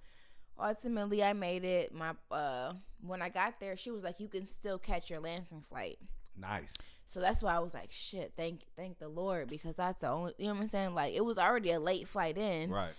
[0.60, 1.94] ultimately, I made it.
[1.94, 5.62] My uh, when I got there, she was like, "You can still catch your Lansing
[5.62, 5.98] flight."
[6.38, 6.76] Nice.
[7.06, 10.34] So that's why I was like, "Shit, thank thank the Lord," because that's the only.
[10.38, 10.96] You know what I'm saying?
[10.96, 12.70] Like it was already a late flight in.
[12.70, 12.94] Right.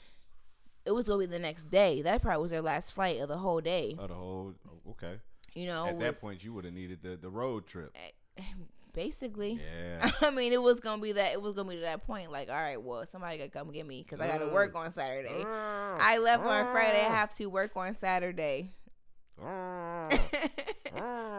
[0.84, 2.02] It was gonna be the next day.
[2.02, 3.96] That probably was their last flight of the whole day.
[3.98, 4.54] Oh, the whole
[4.90, 5.20] okay.
[5.56, 7.96] You know, At it that point, you would have needed the the road trip.
[8.36, 8.42] Eh,
[8.92, 9.58] basically.
[9.58, 10.10] Yeah.
[10.20, 11.32] I mean, it was gonna be that.
[11.32, 12.30] It was gonna be to that point.
[12.30, 15.44] Like, all right, well, somebody gotta come get me because I gotta work on Saturday.
[15.46, 17.00] I left on Friday.
[17.00, 18.68] I have to work on Saturday.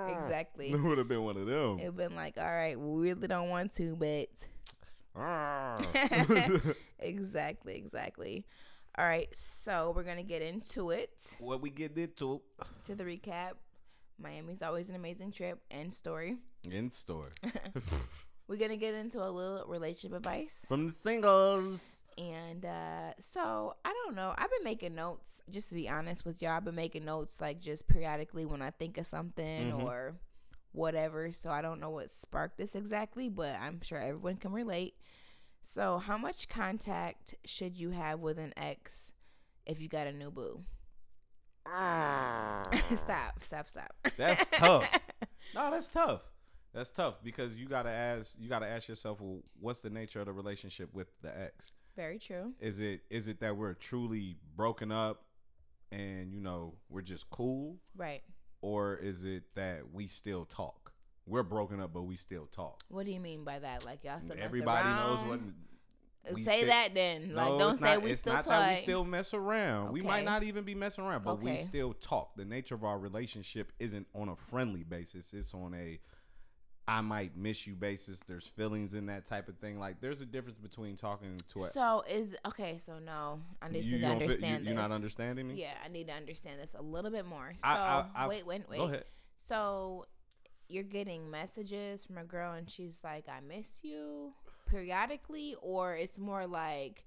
[0.10, 0.72] exactly.
[0.72, 1.80] It would have been one of them.
[1.80, 4.30] It'd been like, all right, we really don't want to, but
[5.16, 5.80] ah.
[7.00, 8.46] exactly, exactly.
[8.98, 11.12] All right, so we're gonna get into it.
[11.38, 12.42] what we get into
[12.88, 13.52] To the recap,
[14.20, 15.60] Miami's always an amazing trip.
[15.72, 16.38] End story.
[16.70, 17.32] in store
[18.48, 20.66] We're gonna get into a little relationship advice.
[20.68, 22.04] from the singles.
[22.18, 24.34] And uh, so I don't know.
[24.38, 26.52] I've been making notes, just to be honest with y'all.
[26.54, 29.84] I've been making notes like just periodically when I think of something Mhm.
[29.84, 30.16] or
[30.72, 31.32] whatever.
[31.34, 34.96] So I don't know what sparked this exactly, but I'm sure everyone can relate.
[35.62, 39.12] So, how much contact should you have with an ex
[39.66, 40.62] if you got a new boo?
[42.96, 43.94] Stop, stop, stop.
[44.18, 44.90] That's tough.
[45.56, 46.22] No, that's tough.
[46.74, 48.36] That's tough because you gotta ask.
[48.40, 51.72] You gotta ask yourself, well, what's the nature of the relationship with the ex?
[51.96, 52.54] Very true.
[52.60, 55.24] Is it is it that we're truly broken up,
[55.92, 58.22] and you know we're just cool, Right.
[58.62, 60.92] or is it that we still talk?
[61.26, 62.84] We're broken up, but we still talk.
[62.90, 63.84] What do you mean by that?
[63.84, 65.40] Like y'all still mess Everybody knows what.
[66.36, 67.34] Say that then.
[67.34, 68.54] Like No, don't say not- we it's still not talk.
[68.54, 69.92] that we still mess around.
[69.94, 72.36] We might not even be messing around, but we still talk.
[72.36, 75.34] The nature of our relationship isn't on a friendly basis.
[75.34, 76.00] It's on a
[76.90, 78.22] I might miss you basis.
[78.22, 79.78] There's feelings in that type of thing.
[79.78, 82.78] Like there's a difference between talking to a So is okay.
[82.78, 84.68] So no, I need you, to you understand you, this.
[84.74, 85.56] You're not understanding me.
[85.56, 87.52] Yeah, I need to understand this a little bit more.
[87.58, 88.78] So I- I- wait, wait, wait.
[88.78, 89.04] Go ahead.
[89.36, 90.06] So
[90.70, 94.34] you're getting messages from a girl, and she's like, "I miss you,"
[94.68, 97.04] periodically, or it's more like,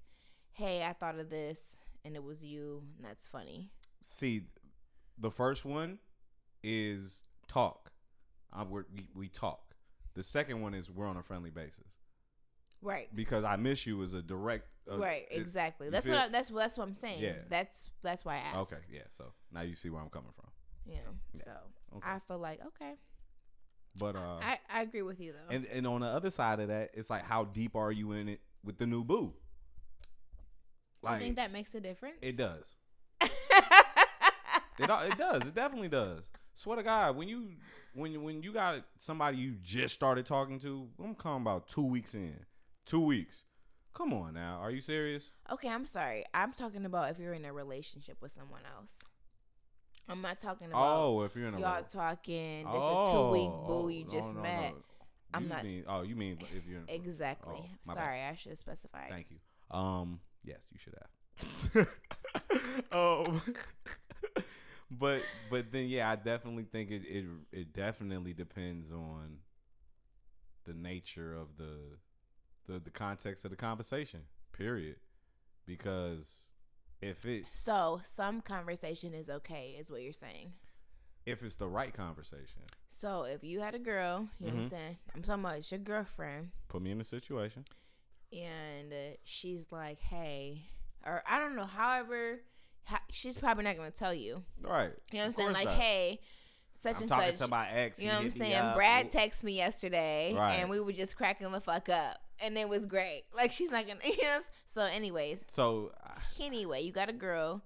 [0.53, 3.69] "Hey, I thought of this, and it was you, and that's funny."
[4.01, 4.43] See,
[5.17, 5.99] the first one
[6.63, 7.91] is talk.
[8.53, 9.75] I, we're, we we talk.
[10.13, 11.87] The second one is we're on a friendly basis.
[12.83, 13.07] Right.
[13.15, 14.65] because I miss you is a direct.
[14.91, 15.27] Uh, right.
[15.29, 15.85] Exactly.
[15.87, 16.25] you That's feel- what.
[16.25, 17.21] I, that's that's what I'm saying.
[17.21, 17.33] Yeah.
[17.47, 18.73] That's that's why I asked.
[18.73, 19.01] Okay, yeah.
[19.15, 20.49] So now you see where I'm coming from.
[20.87, 20.95] Yeah.
[21.33, 21.43] Yeah.
[21.45, 21.51] So
[21.97, 22.09] Okay.
[22.09, 22.93] I feel like okay.
[23.99, 25.53] But uh, I I agree with you though.
[25.53, 28.29] and and on the other side of that, it's like how deep are you in
[28.29, 29.33] it with the new boo?
[31.03, 32.17] I Like think that makes a difference.
[32.21, 32.75] it does.
[34.79, 35.43] It it does.
[35.45, 36.27] It definitely does.
[36.55, 37.49] Swear to God, when you
[37.93, 42.15] when when you got somebody you just started talking to, I'm coming about two weeks
[42.15, 42.35] in,
[42.85, 43.43] two weeks.
[43.93, 45.31] Come on now, are you serious?
[45.51, 46.23] okay, I'm sorry.
[46.33, 49.03] I'm talking about if you're in a relationship with someone else.
[50.11, 52.59] I'm not talking about Oh, if you're in a y'all talking.
[52.61, 54.71] It's oh, a two week boo you just no, met.
[54.73, 54.77] no.
[55.33, 57.55] I'm You not- Mean, oh, you mean if you're in, Exactly.
[57.57, 58.01] Oh, my bad.
[58.01, 59.07] sorry, I should specify.
[59.09, 59.37] Thank you.
[59.77, 61.87] Um, yes, you should have.
[62.91, 63.41] um,
[64.91, 69.37] but but then yeah, I definitely think it it it definitely depends on
[70.65, 71.97] the nature of the
[72.67, 74.21] the the context of the conversation.
[74.51, 74.97] Period.
[75.65, 76.50] Because
[77.01, 80.53] if it So some conversation is okay, is what you're saying.
[81.25, 84.67] if it's the right conversation, So if you had a girl, you know what I'm
[84.67, 84.69] Mhm.
[84.69, 84.97] saying?
[85.15, 87.65] I'm talking about it's your girlfriend, put me in a situation.
[88.33, 90.69] and uh, she's like, "Hey,"
[91.05, 91.65] or I don't know.
[91.65, 92.39] However,
[92.85, 94.43] ha- she's probably not gonna tell you.
[94.61, 94.91] Right.
[95.11, 95.51] You know what I'm saying?
[95.53, 95.75] Like, not.
[95.75, 96.19] hey,
[96.73, 97.45] such I'm and talking such.
[97.45, 97.99] to my ex.
[97.99, 98.73] you know what I'm saying?
[98.75, 100.53] Brad texted me yesterday, Right.
[100.55, 103.23] and we were just cracking the fuck up, and it was great.
[103.35, 104.29] Like she's not gonna, you know.
[104.29, 107.61] What I'm s- so, anyways, So uh, anyway, you got a girl,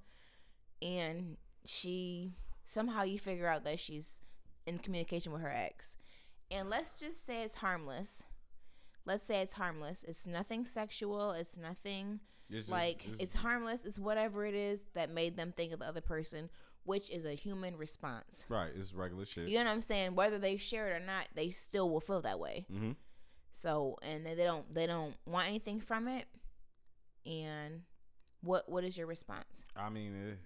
[0.82, 2.34] and she
[2.66, 4.20] somehow you figure out that she's
[4.66, 5.96] in communication with her ex,
[6.52, 8.24] and let's just say it's harmless.
[9.06, 10.04] Let's say it's harmless.
[10.08, 11.32] It's nothing sexual.
[11.32, 13.86] It's nothing it's just- like it's harmless.
[13.86, 16.50] It's whatever it is that made them think of the other person,
[16.86, 18.46] which is a human response.
[18.50, 18.72] right.
[18.76, 19.48] It's regular shit.
[19.48, 20.16] You know what I'm saying?
[20.16, 22.66] Whether they share it or not, they still will feel that way.
[22.72, 22.92] Mm-hmm.
[23.56, 26.26] So, and they they don't they don't want anything from it.
[27.26, 27.84] And
[28.42, 29.64] what what is your response?
[29.78, 30.38] I mean, it,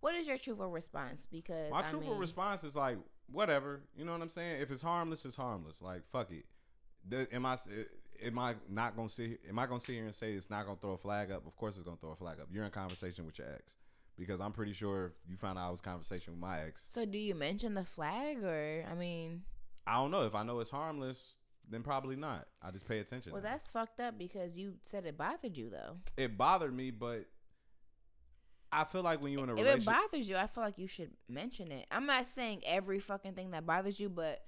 [0.00, 1.26] What is your truthful response?
[1.30, 2.96] Because My I truthful mean, response is like,
[3.30, 3.82] whatever.
[3.94, 4.62] You know what I'm saying?
[4.62, 5.82] If it's harmless, it's harmless.
[5.82, 6.46] Like, fuck it.
[7.06, 7.84] The- am I eh,
[8.26, 9.40] am I not gonna sit?
[9.46, 11.46] Am I gonna sit here and say it's not gonna throw a flag up?
[11.46, 12.48] Of course, it's gonna throw a flag up.
[12.50, 13.74] You're in conversation with your ex
[14.16, 17.04] because I'm pretty sure if you found out I was conversation with my ex, So,
[17.04, 19.42] do you mention the flag, or I mean,
[19.86, 21.34] I don't know if I know it's harmless.
[21.68, 22.46] Then probably not.
[22.62, 23.32] I just pay attention.
[23.32, 23.48] well, now.
[23.50, 25.96] that's fucked up because you said it bothered you though.
[26.16, 27.26] it bothered me, but
[28.70, 29.76] I feel like when you're in a relationship.
[29.78, 31.86] If it bothers you, I feel like you should mention it.
[31.90, 34.42] I'm not saying every fucking thing that bothers you, but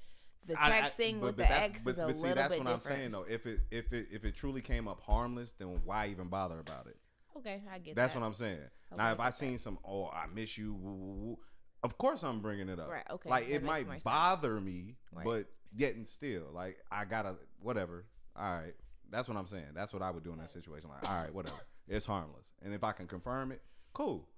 [0.46, 2.32] the I- I- texting but- with but the ex but- is a but little see,
[2.34, 2.92] that's bit what different.
[2.92, 3.26] I'm saying though.
[3.28, 6.86] If it if it if it truly came up harmless, then why even bother about
[6.86, 6.96] it?
[7.36, 8.02] Okay, I get that.
[8.02, 8.20] That's that.
[8.20, 8.58] what I'm saying.
[8.58, 9.34] Okay, now, I if I that.
[9.34, 11.38] seen some, oh, I miss you, woo, woo, woo,
[11.82, 12.88] of course I'm bringing it up.
[12.90, 15.24] Right, okay, Like that it might bother me, Right.
[15.24, 18.04] but yet and still, like I gotta whatever.
[18.36, 18.74] All right,
[19.10, 19.72] that's what I'm saying.
[19.74, 20.88] That's what I would do in that situation.
[20.90, 21.56] Like, all right, whatever.
[21.88, 23.62] It's harmless, and if I can confirm it,
[23.94, 24.28] cool.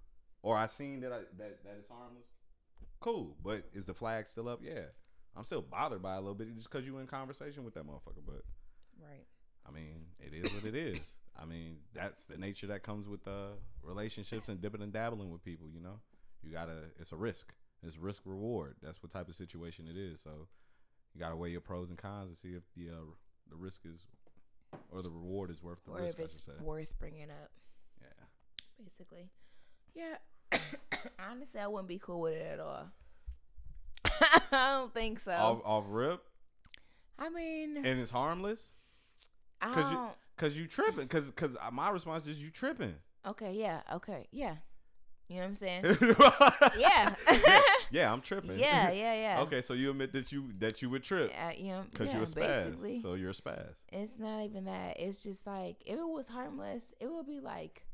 [0.42, 2.27] Or I seen that I, that that is harmless,
[3.01, 3.37] cool.
[3.42, 4.61] But is the flag still up?
[4.62, 4.83] Yeah,
[5.37, 8.22] I'm still bothered by a little bit just because you in conversation with that motherfucker.
[8.27, 8.42] But
[9.01, 9.27] Right.
[9.66, 10.98] I mean, it is what it is.
[11.40, 13.51] I mean, that's the nature that comes with uh,
[13.83, 15.68] relationships and dipping and dabbling with people.
[15.72, 16.01] You know,
[16.42, 16.90] you gotta.
[16.98, 17.53] It's a risk.
[17.87, 18.77] It's risk reward.
[18.83, 20.20] That's what type of situation it is.
[20.20, 20.48] So
[21.14, 23.01] you gotta weigh your pros and cons and see if the uh,
[23.51, 24.05] the risk is
[24.92, 26.18] or the reward is worth the Or risk.
[26.18, 27.51] if it's worth bringing up,
[28.01, 28.24] Yeah.
[28.85, 29.31] basically.
[29.94, 30.16] Yeah.
[31.31, 32.87] Honestly, I wouldn't be cool with it at all.
[34.53, 35.33] I don't think so.
[35.33, 36.22] Off, off rip,
[37.18, 38.70] I mean, and it's harmless
[39.61, 42.94] because you because you tripping because because my response is you tripping.
[43.27, 44.57] Okay, yeah, okay, yeah.
[45.29, 45.85] You know what I'm saying?
[46.79, 47.14] Yeah.
[47.91, 48.59] yeah, I'm tripping.
[48.59, 49.41] yeah, yeah, yeah.
[49.43, 52.14] Okay, so you admit that you that you would trip Uh, you know, because yeah,
[52.14, 52.64] you're a spaz.
[52.64, 53.01] basically.
[53.01, 53.75] So you're a spaz.
[53.93, 54.99] It's not even that.
[54.99, 57.85] It's just like if it was harmless, it would be like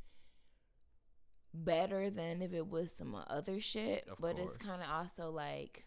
[1.53, 4.07] better than if it was some other shit.
[4.09, 5.85] Of but it's kind of also like,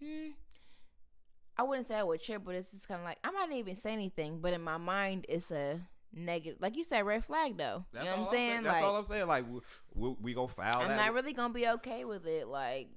[0.00, 0.28] hmm.
[1.56, 3.58] I wouldn't say I would trip, but it's just kind of like I might not
[3.58, 5.80] even say anything, but in my mind, it's a
[6.12, 6.58] negative.
[6.60, 7.84] Like you said, red flag though.
[7.92, 8.62] That's you know what I'm saying?
[8.62, 9.26] That's like all I'm saying.
[9.26, 9.60] Like we,
[9.94, 12.48] we, we go foul I'm not really gonna be okay with it.
[12.48, 12.88] Like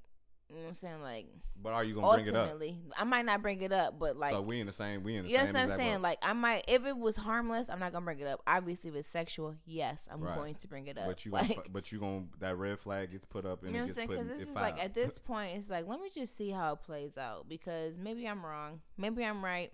[0.49, 1.01] you know what I'm saying?
[1.01, 1.27] Like
[1.61, 2.59] but are you gonna bring it up?
[2.97, 5.03] I might not bring it up, but like so we in the same.
[5.03, 5.53] We in the you know same.
[5.53, 6.01] what I'm saying?
[6.01, 8.41] Like I might if it was harmless, I'm not gonna bring it up.
[8.47, 10.35] Obviously, if it's sexual, yes, I'm Right.
[10.35, 11.05] going to bring it up.
[11.05, 13.77] but you, like, gonna, but you gonna that red flag gets put up and you
[13.77, 14.07] know what I'm saying?
[14.09, 16.81] Because this is like at this point, it's like let me just see how it
[16.81, 19.71] plays out because maybe I'm wrong, maybe I'm right.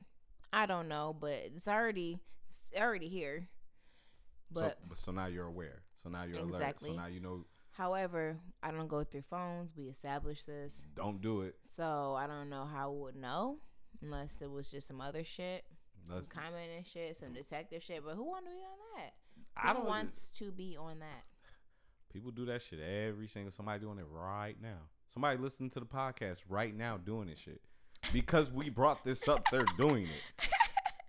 [0.51, 2.19] I don't know, but it's already
[2.71, 3.47] it's already here.
[4.53, 5.81] so, But but so now you're aware.
[6.03, 6.79] So now you're alert.
[6.79, 7.45] So now you know.
[7.71, 9.71] however, I don't go through phones.
[9.75, 11.55] We established this, Don't do it.
[11.75, 13.57] so I don't know how I would know
[14.01, 15.65] unless it was just some other shit.
[16.09, 18.01] Some comment and shit, some detective shit.
[18.05, 19.13] But who want to be on that?
[19.57, 21.25] I Who don't wants to be on that?
[22.13, 23.51] People do that shit every single.
[23.51, 24.77] Somebody doing it right now.
[25.09, 27.59] Somebody listening to the podcast right now doing this shit
[28.13, 29.43] because we brought this up.
[29.51, 30.47] They're doing it.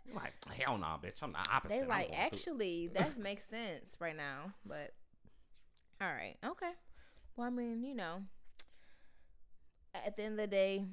[0.08, 1.22] You're like hell nah, bitch.
[1.22, 1.80] I'm the opposite.
[1.80, 4.94] They like actually that makes sense right now, but
[6.00, 6.70] all right, okay.
[7.36, 8.22] Well, I mean, you know,
[9.94, 10.84] at the end of the day,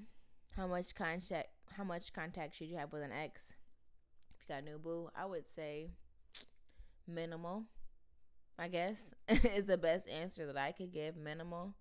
[0.56, 3.54] how much contact how much contact should you have with an ex?
[4.36, 5.92] If you got a new boo, I would say
[7.08, 7.64] minimal.
[8.58, 11.16] I guess is the best answer that I could give.
[11.18, 11.76] Minimal,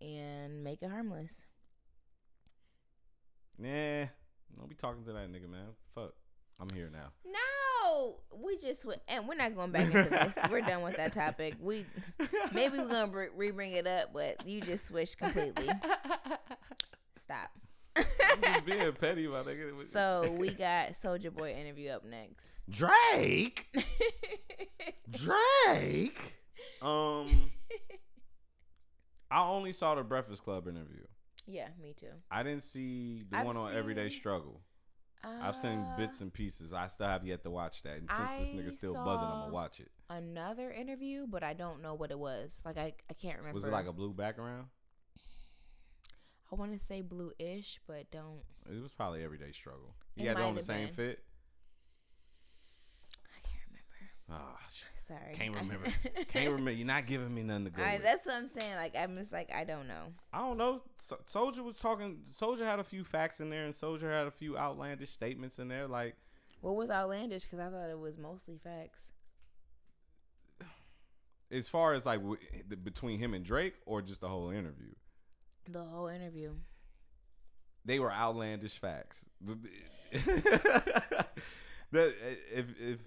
[0.00, 1.46] and make it harmless.
[3.58, 4.06] Nah,
[4.56, 5.68] don't be talking to that nigga, man.
[5.94, 6.12] Fuck.
[6.60, 7.10] I'm here now.
[7.26, 10.34] No, we just went, and we're not going back into this.
[10.50, 11.54] we're done with that topic.
[11.60, 11.84] We
[12.52, 15.68] maybe we're gonna re- re-bring it up, but you just switched completely.
[17.22, 17.50] Stop.
[17.96, 18.04] I'm
[18.42, 19.74] just being petty, my nigga.
[19.92, 22.46] so we got Soulja Boy interview up next.
[22.70, 23.66] Drake.
[25.10, 26.34] Drake.
[26.82, 27.50] Um,
[29.30, 31.04] I only saw the Breakfast Club interview.
[31.46, 32.08] yeah, me too.
[32.30, 34.18] I didn't see the I've one on Everyday seen-
[35.18, 35.42] Struggle.
[35.42, 36.72] I've seen Uh, bits and pieces.
[36.72, 37.96] I still have yet to watch that.
[37.96, 39.90] And since this nigga's still buzzing, I'm gonna watch it.
[40.08, 42.60] another interview, but I don't know what it was.
[42.64, 43.54] Like I, I can't remember.
[43.54, 44.68] Was it like a blue background?
[46.52, 48.40] I want to say blue-ish, but don't.
[48.70, 49.96] It was probably Everyday Struggle.
[50.14, 50.94] He It had on the same been.
[50.94, 51.24] fit.
[53.26, 54.44] I can't remember.
[54.54, 54.86] Ah, shit.
[55.06, 55.86] Sorry, can't remember.
[56.32, 56.70] can't remember.
[56.72, 58.04] You're not giving me nothing to go All right, with.
[58.04, 58.74] that's what I'm saying.
[58.74, 60.12] Like I'm just like I don't know.
[60.32, 60.82] I don't know.
[60.98, 62.18] So- Soulja was talking.
[62.32, 65.68] Soulja had a few facts in there, and Soulja had a few outlandish statements in
[65.68, 65.86] there.
[65.86, 66.16] Like
[66.60, 67.42] What was outlandish?
[67.44, 69.10] Because I thought it was mostly facts.
[71.52, 74.92] as far as like w- the, between him and Drake, or just the whole interview.
[75.68, 76.52] The whole interview.
[77.84, 79.24] they were outlandish facts.
[81.92, 82.14] that
[82.52, 82.98] if if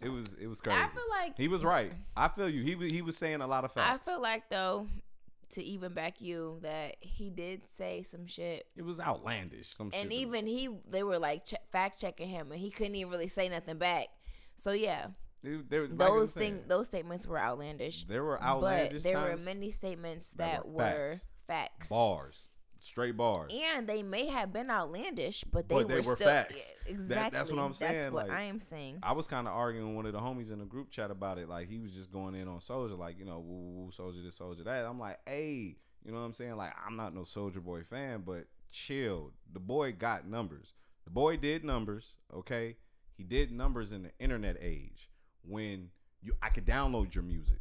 [0.00, 0.78] it was it was crazy.
[0.78, 1.92] I feel like he was right.
[2.16, 2.62] I feel you.
[2.62, 4.08] He was he was saying a lot of facts.
[4.08, 4.86] I feel like though,
[5.50, 9.74] to even back you, that he did say some shit, it was outlandish.
[9.74, 12.94] Some and shit even he, they were like che- fact checking him, and he couldn't
[12.94, 14.06] even really say nothing back.
[14.56, 15.08] So yeah,
[15.42, 18.04] were- like those things, those statements were outlandish.
[18.04, 19.02] There were outlandish.
[19.02, 21.24] But there were many statements that that, were were facts.
[21.46, 21.88] facts.
[21.88, 22.42] bars,
[22.82, 23.52] straight bars.
[23.54, 26.72] And they may have been outlandish, but they, But they were, were still facts.
[26.76, 27.38] Yeah, That- exactly.
[27.38, 28.98] that's what I'm saying, That's what like- I am saying.
[29.02, 31.38] I was kind of arguing with one of the homies in the group chat about
[31.38, 31.48] it.
[31.48, 34.38] Like he was just going in on Soulja, like you know, woo, woo, Soulja this,
[34.38, 34.84] Soulja that.
[34.86, 36.56] I'm like, hey, you know what I'm saying?
[36.56, 39.32] Like I'm not no Soulja Boy fan, but chill.
[39.52, 40.74] The boy got numbers.
[41.04, 42.14] The boy did numbers.
[42.34, 42.76] Okay,
[43.14, 45.10] he did numbers in the internet age
[45.42, 45.90] when
[46.22, 47.60] you I could download your music.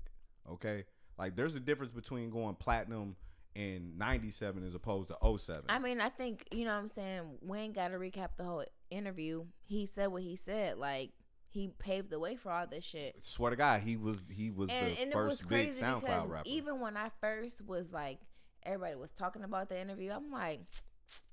[0.50, 0.86] Okay,
[1.18, 3.16] like there's a difference between going platinum
[3.56, 5.64] in '97 as opposed to 07.
[5.70, 7.22] I mean, I think you know what I'm saying.
[7.42, 9.46] Wayne got to recap the whole interview.
[9.64, 10.78] He said what he said.
[10.78, 11.12] Like
[11.50, 13.24] he paved the way for all this shit.
[13.24, 16.30] Swear to God, he was he was And, the and it was first big SoundCloud
[16.30, 16.44] rapper.
[16.46, 18.20] even when I first was like,
[18.64, 20.12] everybody was talking about the interview.
[20.12, 20.62] I'm like,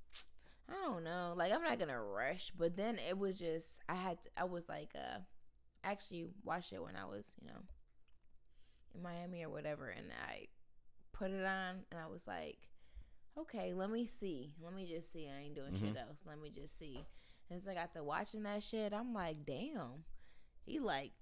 [0.69, 1.35] I don't know.
[1.37, 2.51] Like I'm not gonna rush.
[2.57, 5.19] But then it was just I had to, I was like, uh,
[5.85, 7.61] actually watched it when I was you know
[8.95, 10.47] in Miami or whatever, and I
[11.19, 12.59] put it on and I was like,
[13.39, 14.55] okay, let me see.
[14.63, 15.29] Let me just see.
[15.29, 16.01] I ain't doing shit Mhm.
[16.09, 16.19] else.
[16.27, 16.99] Let me just see.
[17.51, 18.93] And so I got to watching that shit.
[18.93, 20.05] I'm like, damn.
[20.65, 21.13] He like,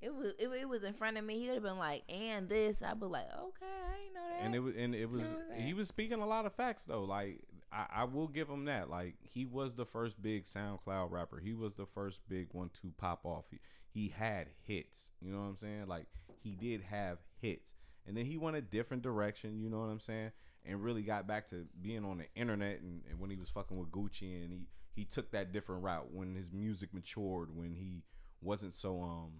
[0.00, 1.38] it was it, it was in front of me.
[1.40, 2.82] He would have been like, and this.
[2.82, 4.44] I'd be like, okay, I ain't know that.
[4.44, 5.22] and it was and it was
[5.56, 7.04] he was speaking a lot of facts though.
[7.04, 7.40] Like
[7.72, 8.90] I, I will give him that.
[8.90, 11.40] Like he was the first big SoundCloud rapper.
[11.40, 13.44] He was the first big one to pop off.
[13.50, 13.58] He
[13.90, 15.10] he had hits.
[15.20, 15.86] You know what I'm saying?
[15.88, 16.06] Like
[16.42, 17.74] he did have hits.
[18.06, 20.32] And then he went a different direction, you know what I'm saying?
[20.64, 23.76] And really got back to being on the internet and, and when he was fucking
[23.78, 28.02] with Gucci and he he took that different route when his music matured, when he
[28.42, 29.30] wasn't so um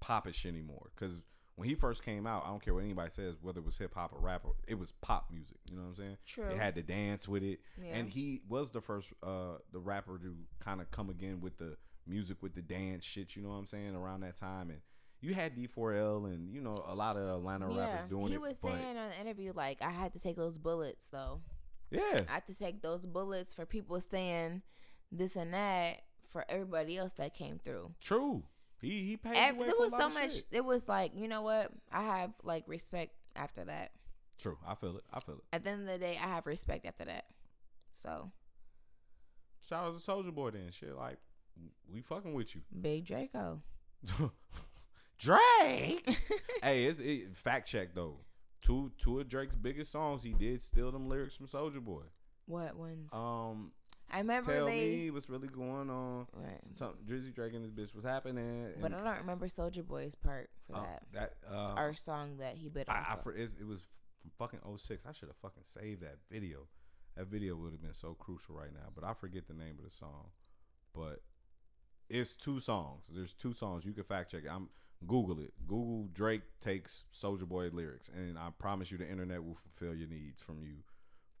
[0.00, 0.90] popish anymore.
[0.96, 1.20] Cause
[1.56, 3.94] when he first came out, I don't care what anybody says, whether it was hip
[3.94, 5.56] hop or rap, or, it was pop music.
[5.66, 6.16] You know what I'm saying?
[6.26, 6.48] True.
[6.48, 7.94] It had to dance with it, Yeah.
[7.96, 11.78] and he was the first, uh, the rapper to kind of come again with the
[12.06, 13.36] music with the dance shit.
[13.36, 13.94] You know what I'm saying?
[13.96, 14.80] Around that time, and
[15.20, 18.28] you had D4L and you know a lot of Atlanta rappers doing it.
[18.28, 18.40] he it.
[18.40, 21.40] was but saying on the interview like I had to take those bullets though.
[21.90, 24.62] yeah, I had to take those bullets for people saying
[25.10, 27.92] this and that for everybody else that came through.
[28.00, 28.44] true.
[28.80, 29.36] He he paid.
[29.36, 30.34] Ev- the there was so much.
[30.34, 30.44] shit.
[30.50, 31.70] It was like you know what?
[31.90, 33.92] I have like respect after that.
[34.38, 35.04] True, I feel it.
[35.12, 35.44] I feel it.
[35.52, 37.24] At the end of the day, I have respect after that.
[37.98, 38.30] So
[39.66, 40.70] Shout out to Soulja Boy then.
[40.70, 41.16] Shit, like
[41.90, 42.60] we fucking with you.
[42.80, 43.62] Big Draco.
[45.18, 46.18] Drake.
[46.62, 48.18] hey, it's it, fact check though.
[48.62, 52.02] Two two of Drake's biggest songs, he did steal them lyrics from Soulja Boy.
[52.46, 53.12] What ones?
[53.12, 53.72] Um,
[54.10, 54.96] I remember Tell they.
[54.96, 56.26] me what's really going on.
[56.32, 56.60] Right.
[56.74, 58.72] Some Drizzy Drake and this bitch was happening.
[58.80, 61.02] But I don't remember Soulja Boy's part for uh, that.
[61.12, 63.18] that uh, our song that he bit I, off.
[63.20, 63.82] I for, it was
[64.20, 65.04] from fucking 06.
[65.06, 66.68] I should have fucking saved that video.
[67.16, 68.90] That video would have been so crucial right now.
[68.94, 70.26] But I forget the name of the song.
[70.94, 71.22] But
[72.08, 73.04] it's two songs.
[73.12, 73.84] There's two songs.
[73.84, 74.50] You can fact check it.
[74.50, 74.68] I'm
[75.06, 75.52] Google it.
[75.66, 80.08] Google Drake takes Soulja Boy lyrics, and I promise you, the internet will fulfill your
[80.08, 80.76] needs from you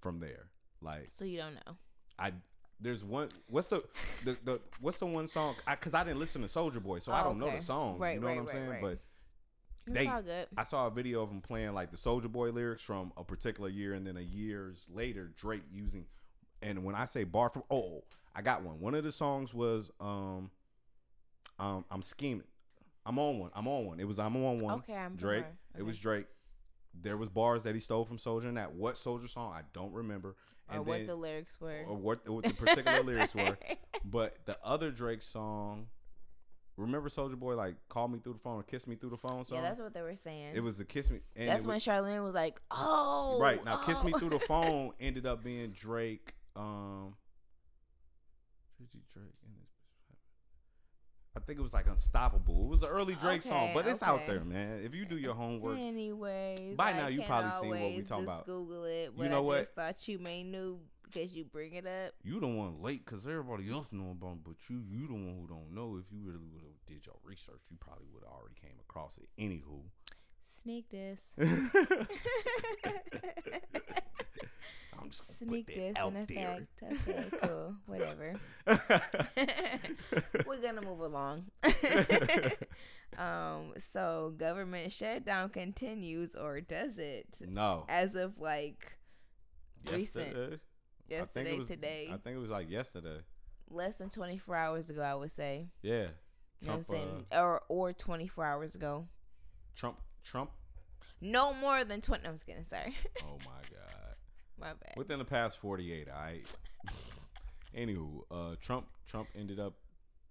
[0.00, 0.48] from there.
[0.82, 1.76] Like so you don't know.
[2.18, 2.32] I.
[2.78, 3.28] There's one.
[3.48, 3.82] What's the
[4.24, 5.54] the, the what's the one song?
[5.68, 7.98] Because I, didn't listen to Soulja Boy, so I Oh, don't know the songs.
[7.98, 8.68] Right, you know right, what I'm right, saying?
[8.68, 8.82] right.
[8.82, 8.98] But
[9.86, 10.46] It's They- all good.
[10.58, 13.70] I saw a video of him playing like the Soulja Boy lyrics from a particular
[13.70, 16.04] year, and then a years later, Drake using.
[16.60, 18.02] And when I say bar from, oh,
[18.34, 18.78] I got one.
[18.78, 20.50] One of the songs was um,
[21.58, 22.44] um, I'm scheming.
[23.06, 23.50] I'm on one.
[23.54, 24.00] I'm on one.
[24.00, 24.74] It was I'm on one.
[24.80, 25.44] Okay, I'm Drake.
[25.44, 25.56] familiar.
[25.78, 26.26] It was Drake.
[27.02, 28.74] There was bars that he stole from Soulja in that.
[28.74, 29.52] What Soulja song?
[29.54, 30.34] I don't remember.
[30.72, 31.84] or what the lyrics were.
[31.86, 33.56] or what, what the particular lyrics were.
[34.08, 35.88] But the other Drake song,
[36.76, 39.44] remember Soulja Boy like call me through the phone or kiss me through the phone
[39.44, 39.58] song?
[39.58, 40.54] Yeah, that's what they were saying.
[40.54, 41.20] it was the kiss me.
[41.34, 44.38] And that's when was, Charlene was like, "Oh, right now, kiss me oh." through the
[44.38, 46.34] phone ended up being Drake.
[46.54, 47.14] Um,
[49.12, 49.65] Drake and.
[51.36, 52.64] I think it was like Unstoppable.
[52.64, 54.80] It was an early Drake song, but it's out there, man.
[54.82, 58.24] If you do your homework, Anyways, By I now you probably seen what we talking
[58.24, 58.46] about.
[58.46, 59.12] Google it.
[59.16, 59.58] You know I what?
[59.58, 62.14] just thought you may knew because you bring it up.
[62.24, 65.36] you the one late because everybody else know about it, but you you the one
[65.42, 65.98] who don't know.
[66.00, 69.18] If you really would have did your research, you probably would have already came across
[69.18, 69.28] it.
[69.38, 69.82] Anywho.
[70.66, 71.32] Sneak this.
[71.38, 71.70] I'm
[75.10, 76.66] just gonna Sneak this that out in there.
[76.82, 77.08] effect.
[77.08, 77.76] Okay, cool.
[77.86, 78.34] Whatever.
[80.44, 81.44] We're gonna move along.
[83.16, 87.28] um, so government shutdown continues or does it?
[87.40, 87.84] no.
[87.88, 88.98] As of like
[89.92, 90.60] recent.
[91.08, 91.08] Yesterday.
[91.08, 93.18] I think yesterday, it was, today, I think it was like yesterday.
[93.70, 95.68] less than twenty four hours ago, I would say.
[95.82, 96.08] Yeah.
[96.60, 97.26] You know what I'm saying?
[97.32, 99.06] uh, or or twenty four hours ago.
[99.76, 99.98] Trump.
[100.26, 100.50] Trump.
[101.20, 102.26] No more than twenty.
[102.26, 102.66] I'm just kidding.
[102.68, 104.14] Sorry, Oh my God.
[104.58, 104.94] my bad.
[104.96, 106.40] Within the past 48, I.
[107.76, 108.86] Anywho, uh, Trump.
[109.06, 109.74] Trump ended up.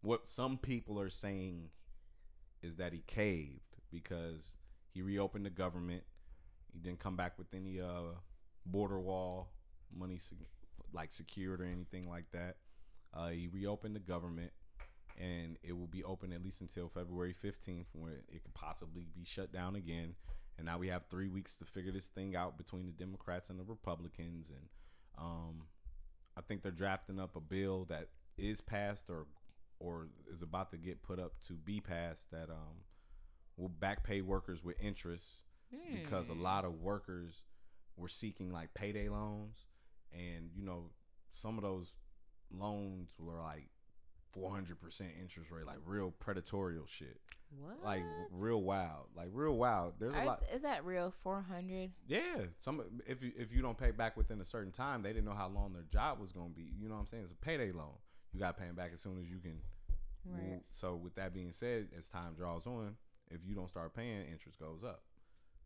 [0.02, 1.70] What some people are saying
[2.62, 4.54] is that he caved because
[4.94, 6.04] he reopened the government.
[6.74, 8.14] He didn't come back with any uh
[8.66, 9.52] border wall
[9.96, 10.20] money
[10.94, 12.58] like secured or anything like that.
[13.14, 14.52] Uh, he reopened the government,
[15.18, 19.24] and it will be open at least until February 15th, when it could possibly be
[19.26, 20.16] shut down again.
[20.58, 23.60] And now we have three weeks to figure this thing out between the Democrats and
[23.60, 24.70] the Republicans, and
[25.18, 25.64] um,
[26.38, 29.28] I think they're drafting up a bill that is passed or
[29.80, 32.84] or is about to get put up to be passed that um
[33.58, 35.42] will back pay workers with interest
[35.94, 36.42] because a Hmm.
[36.42, 37.44] lot of workers
[37.98, 39.66] were seeking like payday loans
[40.14, 40.92] and you know
[41.34, 41.94] some of those
[42.52, 43.70] loans were like
[44.38, 47.20] 400% interest rate like real predatorial shit
[47.60, 47.84] What?
[47.84, 51.14] like real wild like real wild there's a lot is that real?
[51.24, 51.92] Four hundred.
[52.08, 55.26] yeah some if you if you don't pay back within a certain time they didn't
[55.26, 57.32] know how long their job was going to be you know what i'm saying it's
[57.32, 57.94] a payday loan
[58.34, 59.60] you got to pay them back as soon as you can
[60.28, 60.62] Right.
[60.72, 62.96] So with that being said, as time draws on,
[63.30, 65.04] if you don't start paying, interest goes up.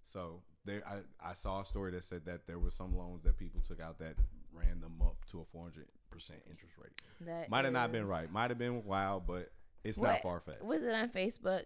[0.04, 3.38] So there, I, I saw a story that said that there were some loans that
[3.38, 4.16] people took out that
[4.52, 6.92] ran them up to a four hundred percent interest rate.
[7.22, 8.32] That Might have not been right.
[8.32, 9.52] Might have been wild, but
[9.84, 10.08] it's What?
[10.10, 10.64] not far fetched.
[10.64, 11.64] Was it on Facebook?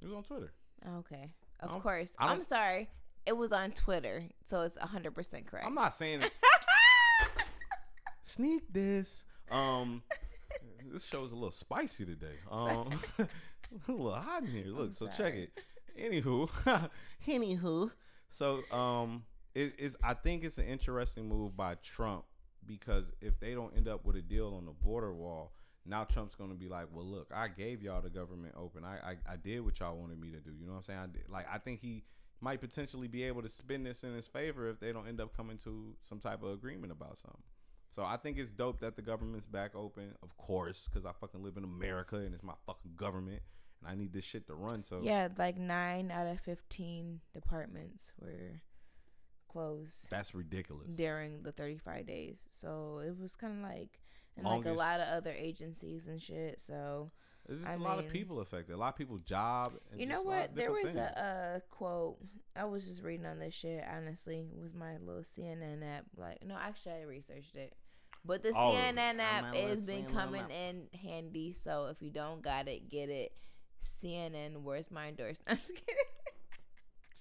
[0.00, 0.52] It was on Twitter.
[0.98, 1.30] Okay.
[1.60, 2.16] Of I don't- course.
[2.18, 2.90] I'm sorry.
[3.26, 5.66] It was on Twitter, so it's 100% correct.
[5.66, 6.32] I'm not saying it.
[8.22, 9.24] Sneak this.
[9.50, 10.02] Um,
[10.92, 12.36] this show is a little spicy today.
[12.50, 13.26] Um, a
[13.92, 14.66] little hot in here.
[14.66, 15.50] Look, I'm so check it.
[16.00, 16.48] Anywho,
[17.26, 17.90] anywho.
[18.28, 19.96] So um, it is.
[20.02, 22.24] I think it's an interesting move by Trump
[22.66, 25.52] because if they don't end up with a deal on the border wall,
[25.86, 28.84] now Trump's gonna be like, well, look, I gave y'all the government open.
[28.84, 30.50] I I, I did what y'all wanted me to do.
[30.58, 30.98] You know what I'm saying?
[30.98, 32.04] I did, like I think he
[32.40, 35.36] might potentially be able to spin this in his favor if they don't end up
[35.36, 37.42] coming to some type of agreement about something.
[37.90, 41.42] So I think it's dope that the government's back open, of course, because I fucking
[41.42, 43.40] live in America and it's my fucking government
[43.80, 44.82] and I need this shit to run.
[44.82, 48.62] So Yeah, like 9 out of 15 departments were
[49.54, 50.88] closed that's ridiculous.
[50.94, 52.38] during the 35 days.
[52.50, 54.00] So it was kind of like
[54.36, 56.60] and like a lot of other agencies and shit.
[56.60, 57.10] So
[57.46, 58.74] There's just I a lot of people affected.
[58.74, 59.72] A lot of people job.
[59.92, 60.54] And you know just a lot what?
[60.56, 60.96] There was things.
[60.96, 62.16] a, a quote.
[62.56, 63.84] I was just reading on this shit.
[63.90, 66.04] Honestly, it was my little CNN app.
[66.16, 67.74] Like, no, actually, I researched it.
[68.24, 71.52] But the Oh, CNN app has been coming in handy.
[71.52, 73.32] So if you don't got it, get it.
[74.02, 75.42] CNN, where's my endorsement?
[75.48, 75.94] I'm just kidding.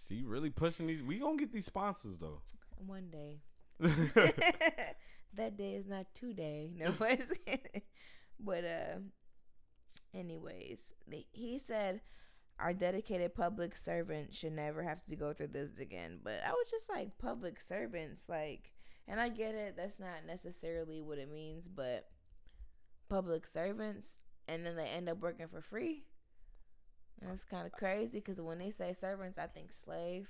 [0.07, 1.01] She really pushing these.
[1.01, 2.41] We gonna get these sponsors though.
[2.77, 3.39] One day.
[3.79, 6.71] that day is not today.
[6.77, 7.19] No, but
[8.39, 8.99] but uh,
[10.13, 10.79] anyways,
[11.31, 12.01] he said
[12.59, 16.19] our dedicated public servant should never have to go through this again.
[16.23, 18.73] But I was just like public servants, like,
[19.07, 19.75] and I get it.
[19.75, 22.07] That's not necessarily what it means, but
[23.09, 26.03] public servants, and then they end up working for free.
[27.27, 30.27] That's kind of crazy because when they say servants, I think slave,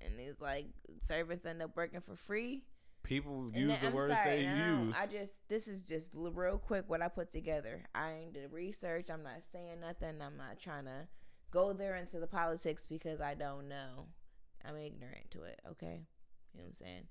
[0.00, 0.66] and it's like
[1.02, 2.64] servants end up working for free.
[3.02, 4.94] People use then- the I'm words sorry, they now, use.
[4.98, 7.84] I just this is just real quick what I put together.
[7.94, 9.08] I ain't did research.
[9.10, 10.20] I'm not saying nothing.
[10.20, 11.08] I'm not trying to
[11.50, 14.06] go there into the politics because I don't know.
[14.64, 15.60] I'm ignorant to it.
[15.70, 16.02] Okay,
[16.52, 17.06] you know what I'm saying.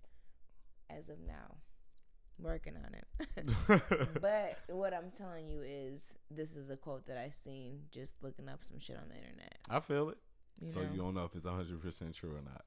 [0.90, 1.58] As of now,
[2.42, 4.22] working on it.
[4.22, 8.48] but what I'm telling you is this is a quote that I seen just looking
[8.50, 9.58] up some shit on the internet.
[9.70, 10.18] I feel it.
[10.62, 10.90] You so know?
[10.92, 12.66] you don't know if it's 100% true or not.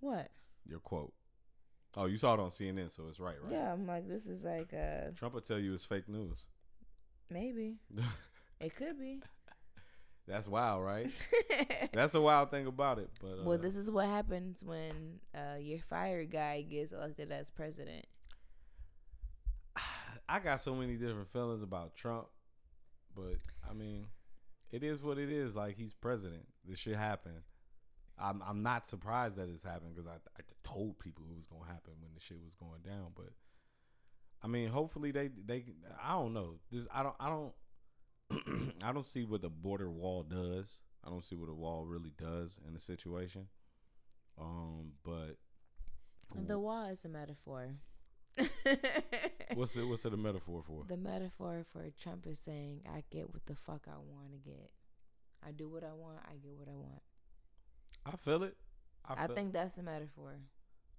[0.00, 0.30] what?
[0.66, 1.12] Your quote.
[1.96, 3.52] Oh, you saw it on CNN, so it's right, right?
[3.52, 6.44] Yeah, I'm like this is like uh Trump will tell you it's fake news.
[7.30, 7.76] maybe
[8.60, 9.20] it could be.
[10.26, 11.10] That's wild, right?
[11.92, 13.10] That's a wild thing about it.
[13.20, 17.50] But uh, Well, this is what happens when uh, your fire guy gets elected as
[17.50, 18.06] president.
[20.34, 22.26] I got so many different feelings about Trump,
[23.14, 23.36] but
[23.70, 24.06] I mean,
[24.72, 25.54] it is what it is.
[25.54, 26.42] Like he's president.
[26.68, 27.42] This shit happened.
[28.18, 31.66] I'm I'm not surprised that it's happened because I I told people it was gonna
[31.66, 33.12] happen when the shit was going down.
[33.14, 33.30] But
[34.42, 35.66] I mean, hopefully they they
[36.02, 36.56] I don't know.
[36.72, 40.80] This I don't I don't I don't see what the border wall does.
[41.04, 43.46] I don't see what a wall really does in the situation.
[44.36, 45.36] Um, but
[46.34, 47.76] The wall is a metaphor.
[49.54, 50.84] what's it what's it a metaphor for?
[50.88, 54.70] the metaphor for Trump is saying, "I get what the fuck I want to get.
[55.46, 56.18] I do what I want.
[56.26, 57.02] I get what I want."
[58.06, 58.56] I feel it.
[59.06, 60.36] I, feel- think that's the metaphor.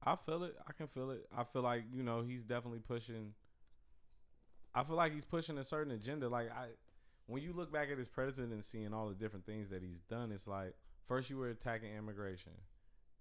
[0.03, 0.55] I feel it.
[0.67, 1.27] I can feel it.
[1.36, 3.33] I feel like you know he's definitely pushing.
[4.73, 6.29] I feel like he's pushing a certain agenda.
[6.29, 6.67] Like I,
[7.27, 10.31] when you look back at his presidency and all the different things that he's done,
[10.31, 10.73] it's like
[11.07, 12.51] first you were attacking immigration,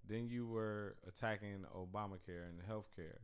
[0.07, 3.19] then you were attacking Obamacare and healthcare,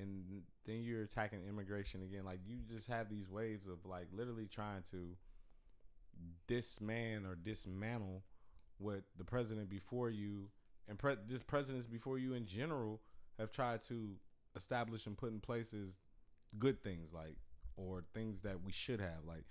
[0.00, 2.24] and then you're attacking immigration again.
[2.24, 5.16] Like you just have these waves of like literally trying to
[6.48, 8.22] disman or dismantle
[8.78, 10.48] what the president before you
[10.88, 13.00] and pre- just presidents before you in general
[13.38, 14.10] have tried to
[14.56, 15.94] establish and put in places
[16.58, 17.36] good things like
[17.76, 19.44] or things that we should have like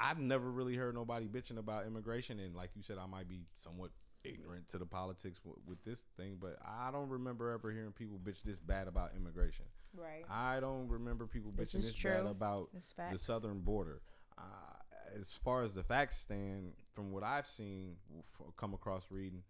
[0.00, 3.42] I've never really heard nobody bitching about immigration and like you said I might be
[3.62, 3.90] somewhat
[4.24, 8.18] ignorant to the politics w- with this thing but I don't remember ever hearing people
[8.22, 9.66] bitch this bad about immigration.
[9.96, 10.24] Right.
[10.28, 12.70] I don't remember people This bitching is this bad about
[13.12, 14.00] the southern border.
[14.36, 14.42] Uh,
[15.18, 17.96] as far as the facts stand, from what I've seen,
[18.56, 19.42] come across reading,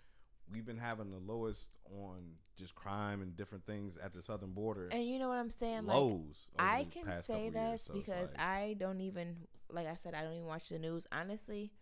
[0.51, 2.18] we've been having the lowest on
[2.57, 4.89] just crime and different things at the southern border.
[4.93, 5.87] And you know what I'm saying?
[5.87, 6.51] Like, lows.
[6.59, 9.37] over I can say that so because like- I don't even,
[9.70, 11.07] like I said, I don't even watch the news.
[11.11, 11.72] Honestly,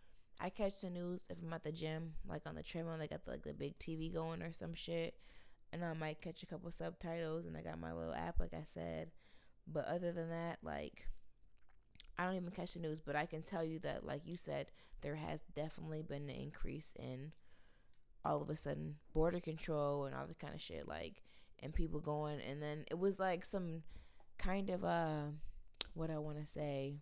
[0.43, 3.25] I catch the news if I'm at the gym, like on the treadmill, they got
[3.25, 5.15] the, like the big TV going or some shit,
[5.73, 8.65] and I might catch a couple subtitles, and I got my little app, like I
[8.65, 9.13] said.
[9.69, 11.07] But other than that, like,
[12.19, 14.73] I don't even catch the news, but I can tell you that, like you said,
[15.01, 17.31] there has definitely been an increase in
[18.25, 21.23] all of a sudden border control and all that kind of shit, like,
[21.61, 23.85] and people going, and then it was like some
[24.39, 25.27] kind of uh,
[25.95, 26.97] what I want to say,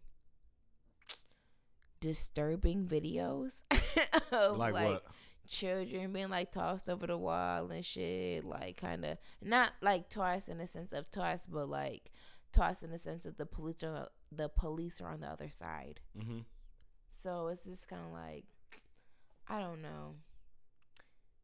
[2.01, 3.63] disturbing videos
[4.33, 5.03] of like, like,
[5.49, 10.49] children being like tossed over the wall and shit, like kind of not like tossed
[10.49, 12.11] in the sense of tossed, but like
[12.53, 16.01] tossed in the sense of the police are the police are on the other side.
[16.19, 16.39] Mm-hmm.
[17.23, 18.45] So it's just kind of like
[19.49, 20.15] I don't know.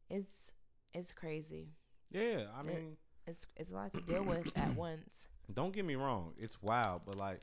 [0.09, 0.51] It's
[0.93, 1.69] it's crazy.
[2.11, 5.27] Yeah, I It- mean, It's it's a lot to deal with at once.
[5.53, 7.41] don't get me wrong, it's wild, but like,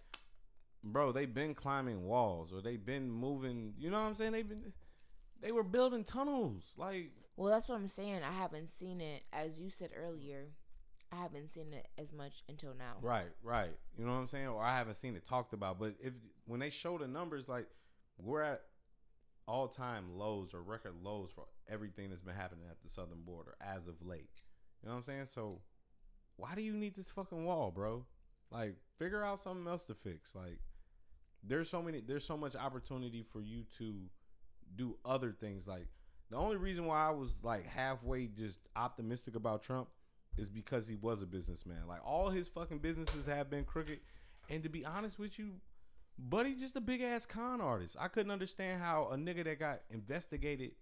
[0.84, 3.74] bro, they've been climbing walls or they've been moving.
[3.78, 4.32] You know what I'm saying?
[4.32, 4.72] They've been,
[5.40, 6.62] they were building tunnels.
[6.76, 8.20] Like, Well, that's what I'm saying.
[8.22, 10.48] I haven't seen it as you said earlier.
[11.12, 12.96] I haven't seen it as much until now.
[13.00, 13.70] Right, right.
[13.96, 14.48] You know what I'm saying?
[14.48, 15.78] Or I haven't seen it talked about.
[15.78, 16.12] But if
[16.46, 17.66] when they show the numbers, like
[18.18, 18.62] we're at
[19.46, 23.54] all time lows or record lows for everything that's been happening at the southern border
[23.60, 24.42] as of late.
[24.82, 25.26] You know what I'm saying?
[25.26, 25.60] So
[26.36, 28.04] why do you need this fucking wall, bro?
[28.50, 30.34] Like figure out something else to fix.
[30.34, 30.58] Like
[31.46, 33.94] there's so many there's so much opportunity for you to
[34.76, 35.66] do other things.
[35.66, 35.86] Like
[36.30, 39.88] the only reason why I was like halfway just optimistic about Trump
[40.36, 41.86] is because he was a businessman.
[41.86, 44.00] Like all his fucking businesses have been crooked.
[44.50, 45.52] And to be honest with you,
[46.18, 47.96] Buddy just a big ass con artist.
[47.98, 50.72] I couldn't understand how a nigga that got investigated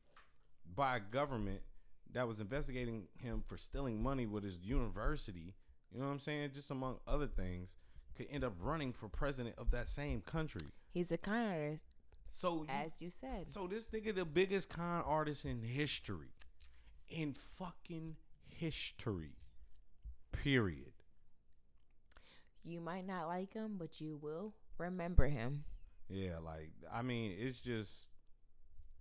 [0.74, 1.60] by government
[2.12, 5.54] that was investigating him for stealing money with his university,
[5.90, 6.50] you know what I'm saying?
[6.54, 7.76] Just among other things,
[8.16, 10.66] could end up running for president of that same country.
[10.90, 11.84] He's a con artist,
[12.28, 13.48] So you- as you said.
[13.48, 16.32] so this nigga the biggest con artist in history.
[17.08, 19.36] In fucking history.
[20.32, 20.92] Period.
[22.62, 25.64] You might not like him, but you will remember him.
[26.08, 28.08] Yeah, like I mean, it's just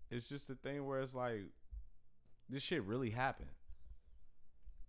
[0.09, 1.43] it's just the thing where it's like
[2.49, 3.51] this shit really happened.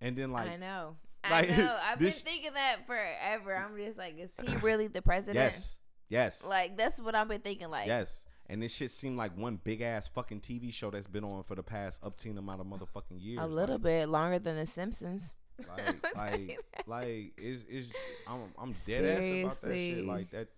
[0.01, 0.97] And then like I know.
[1.31, 1.77] Like, I know.
[1.91, 3.57] I've this- been thinking that forever.
[3.57, 5.37] I'm just like, is he really the president?
[5.37, 5.77] Yes.
[6.09, 6.47] Yes.
[6.47, 7.70] Like that's what I've been thinking.
[7.70, 8.27] Like, yes.
[8.49, 11.55] And this shit seemed like one big ass fucking TV show that's been on for
[11.55, 13.39] the past up upteen amount of motherfucking years.
[13.41, 15.33] a little like, bit longer than The Simpsons.
[15.68, 17.91] Like, like, like, is is
[18.29, 20.07] I'm I'm dead ass about that shit.
[20.07, 20.49] Like that,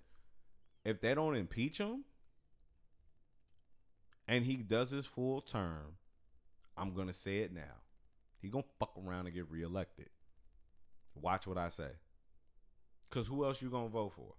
[0.84, 2.04] if they don't impeach him,
[4.26, 5.96] and he does his full term,
[6.76, 7.82] I'm gonna say it now.
[8.40, 10.08] He gonna fuck around and get reelected.
[11.14, 11.88] Watch what I say.
[13.10, 14.34] Cause who else you gonna vote for?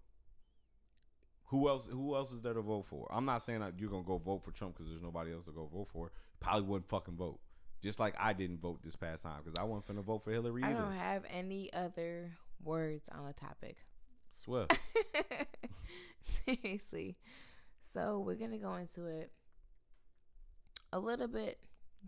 [1.49, 1.87] Who else?
[1.89, 3.07] Who else is there to vote for?
[3.11, 5.51] I'm not saying that you're gonna go vote for Trump because there's nobody else to
[5.51, 6.11] go vote for.
[6.39, 7.39] Probably wouldn't fucking vote.
[7.81, 10.63] Just like I didn't vote this past time because I wasn't finna vote for Hillary
[10.63, 10.79] I either.
[10.79, 12.31] don't have any other
[12.63, 13.77] words on the topic.
[14.33, 14.65] Swear.
[16.45, 17.17] Seriously.
[17.93, 19.31] So we're gonna go into it
[20.91, 21.59] a little bit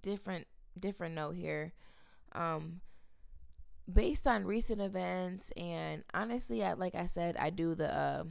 [0.01, 0.47] different
[0.79, 1.73] different note here.
[2.33, 2.81] Um
[3.91, 8.23] based on recent events and honestly I like I said, I do the uh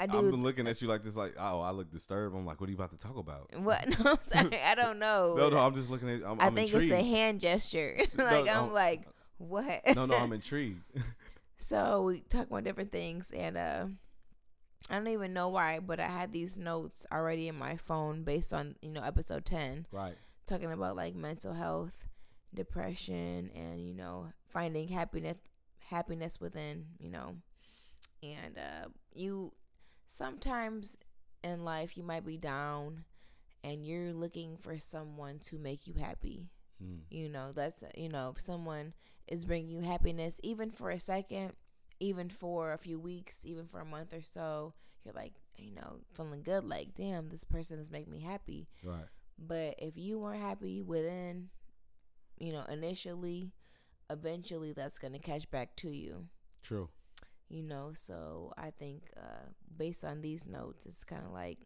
[0.00, 2.34] I do I'm looking at you like this, like, oh, I look disturbed.
[2.34, 3.50] I'm like, what are you about to talk about?
[3.58, 5.34] what no I'm sorry, I don't know.
[5.36, 6.22] No, no, I'm just looking at.
[6.24, 6.90] I'm, I I'm think intrigued.
[6.90, 7.98] it's a hand gesture.
[8.16, 9.06] like No, I'm um, like,
[9.36, 9.82] what?
[9.94, 10.80] no, no, I'm intrigued.
[11.58, 13.86] So we talk about different things, and uh,
[14.88, 18.54] I don't even know why, but I had these notes already in my phone based
[18.54, 20.14] on you know episode ten, right.
[20.46, 22.06] talking about like mental health,
[22.54, 25.36] depression, and you know finding happiness,
[25.88, 27.36] happiness within, you know,
[28.22, 29.52] and uh, you
[30.06, 30.96] sometimes
[31.42, 33.04] in life you might be down,
[33.64, 36.50] and you're looking for someone to make you happy.
[36.82, 37.00] Mm.
[37.10, 38.94] You know, that's you know, if someone
[39.28, 41.52] is bringing you happiness, even for a second,
[42.00, 44.74] even for a few weeks, even for a month or so,
[45.04, 46.64] you're like, you know, feeling good.
[46.64, 48.66] Like, damn, this person is making me happy.
[48.82, 49.06] Right.
[49.38, 51.48] But if you weren't happy within,
[52.40, 53.52] you know, initially,
[54.08, 56.26] eventually that's gonna catch back to you.
[56.62, 56.88] True.
[57.48, 61.58] You know, so I think uh, based on these notes, it's kind of like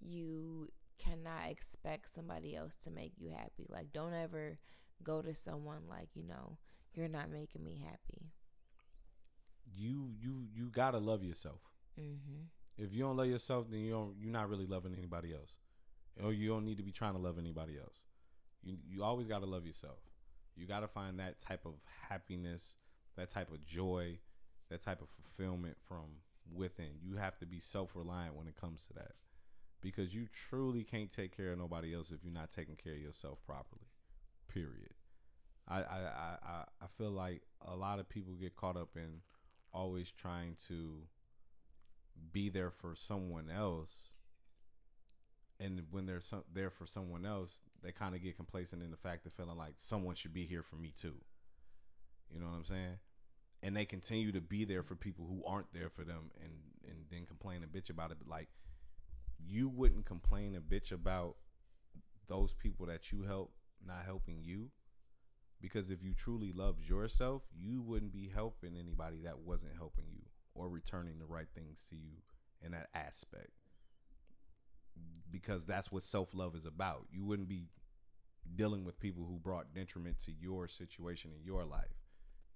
[0.00, 3.66] you cannot expect somebody else to make you happy.
[3.68, 4.58] Like, don't ever
[5.02, 6.56] go to someone like, you know,
[6.94, 8.30] you're not making me happy.
[9.76, 11.60] You you you gotta love yourself.
[11.98, 12.44] Mm-hmm.
[12.76, 14.14] If you don't love yourself, then you don't.
[14.18, 15.54] You're not really loving anybody else.
[16.22, 18.00] Or you don't need to be trying to love anybody else.
[18.62, 19.98] You you always gotta love yourself.
[20.56, 21.74] You gotta find that type of
[22.08, 22.76] happiness,
[23.16, 24.18] that type of joy,
[24.70, 26.06] that type of fulfillment from
[26.52, 26.92] within.
[27.02, 29.12] You have to be self reliant when it comes to that.
[29.82, 33.00] Because you truly can't take care of nobody else if you're not taking care of
[33.00, 33.88] yourself properly.
[34.48, 34.94] Period.
[35.68, 39.20] I, I, I, I- I feel like a lot of people get caught up in
[39.72, 41.02] always trying to
[42.32, 44.12] be there for someone else
[45.58, 48.96] and when they're some, there for someone else they kind of get complacent in the
[48.96, 51.14] fact of feeling like someone should be here for me too.
[52.32, 52.98] You know what i'm saying?
[53.62, 56.52] And they continue to be there for people who aren't there for them and
[56.86, 58.18] and then complain and bitch about it.
[58.18, 58.48] But like
[59.38, 61.36] you wouldn't complain and bitch about
[62.28, 63.52] those people that you help
[63.84, 64.70] not helping you.
[65.60, 70.22] Because if you truly loved yourself you wouldn't be helping anybody that wasn't helping you
[70.54, 72.12] or returning the right things to you
[72.62, 73.59] in that aspect
[75.30, 77.06] because that's what self-love is about.
[77.10, 77.68] You wouldn't be
[78.56, 81.96] dealing with people who brought detriment to your situation in your life.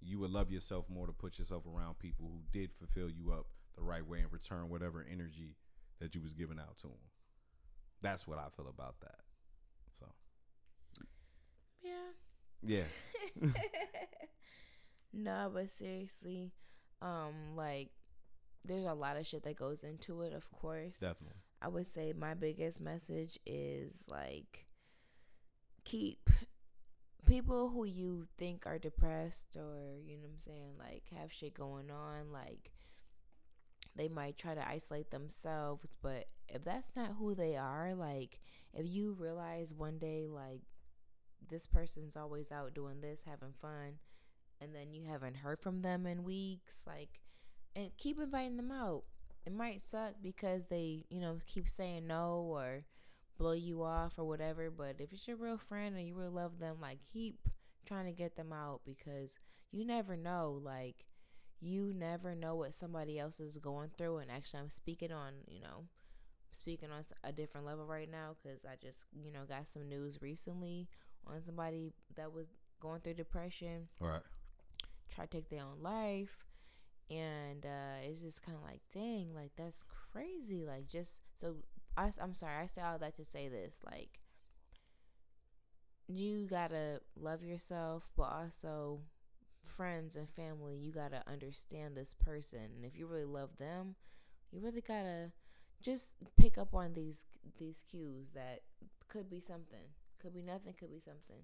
[0.01, 3.47] You would love yourself more to put yourself around people who did fulfill you up
[3.75, 5.55] the right way and return whatever energy
[5.99, 6.97] that you was giving out to them
[8.05, 9.19] that's what i feel about that.
[9.99, 10.05] So.
[11.81, 12.83] Yeah.
[13.41, 13.49] yeah.
[15.17, 16.51] No, but seriously,
[17.01, 17.91] um, like
[18.65, 20.99] there's a lot of shit that goes into it, of course.
[20.99, 24.67] definitely I would say my biggest message is like
[25.83, 26.29] keep
[27.25, 31.55] people who you think are depressed or you know what I'm saying, like have shit
[31.55, 32.69] going on, like
[33.95, 38.39] they might try to isolate themselves, but if that's not who they are, like
[38.71, 40.61] if you realize one day like
[41.49, 43.93] this person's always out doing this, having fun,
[44.61, 47.21] and then you haven't heard from them in weeks, like
[47.75, 49.05] and keep inviting them out
[49.45, 52.85] it might suck because they, you know, keep saying no or
[53.37, 54.69] blow you off or whatever.
[54.71, 57.47] But if it's your real friend and you really love them, like keep
[57.85, 59.37] trying to get them out because
[59.71, 61.05] you never know like
[61.61, 65.61] you never know what somebody else is going through and actually I'm speaking on, you
[65.61, 65.85] know,
[66.51, 70.21] speaking on a different level right now cuz I just, you know, got some news
[70.21, 70.87] recently
[71.27, 72.47] on somebody that was
[72.79, 74.21] going through depression, Right.
[75.09, 76.45] try to take their own life
[77.09, 81.55] and uh it's just kind of like dang like that's crazy like just so
[81.97, 84.19] I, i'm sorry i say all that to say this like
[86.07, 88.99] you gotta love yourself but also
[89.63, 93.95] friends and family you gotta understand this person and if you really love them
[94.51, 95.31] you really gotta
[95.81, 97.25] just pick up on these
[97.59, 98.61] these cues that
[99.07, 99.89] could be something
[100.21, 101.43] could be nothing could be something.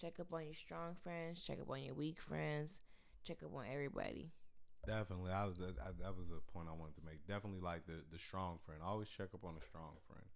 [0.00, 2.80] Check up on your strong friends check up on your weak friends
[3.24, 4.32] check up on everybody
[4.86, 7.26] Definitely, I was that, I, that was a point I wanted to make.
[7.26, 8.80] Definitely, like the the strong friend.
[8.82, 10.26] Always check up on the strong friend.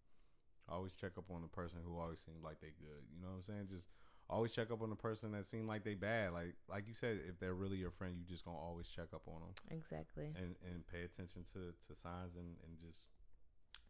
[0.68, 3.02] Always check up on the person who always seems like they good.
[3.14, 3.68] You know what I'm saying?
[3.70, 3.88] Just
[4.30, 6.32] always check up on the person that seem like they bad.
[6.32, 9.22] Like like you said, if they're really your friend, you just gonna always check up
[9.26, 13.02] on them exactly and and pay attention to to signs and and just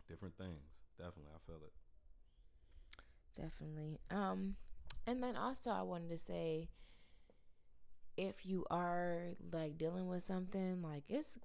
[0.09, 0.65] different things.
[0.97, 1.73] Definitely, I feel it.
[3.37, 4.57] definitely um
[5.07, 6.69] and then also i wanted to say
[8.17, 11.39] if you are like dealing with something like it's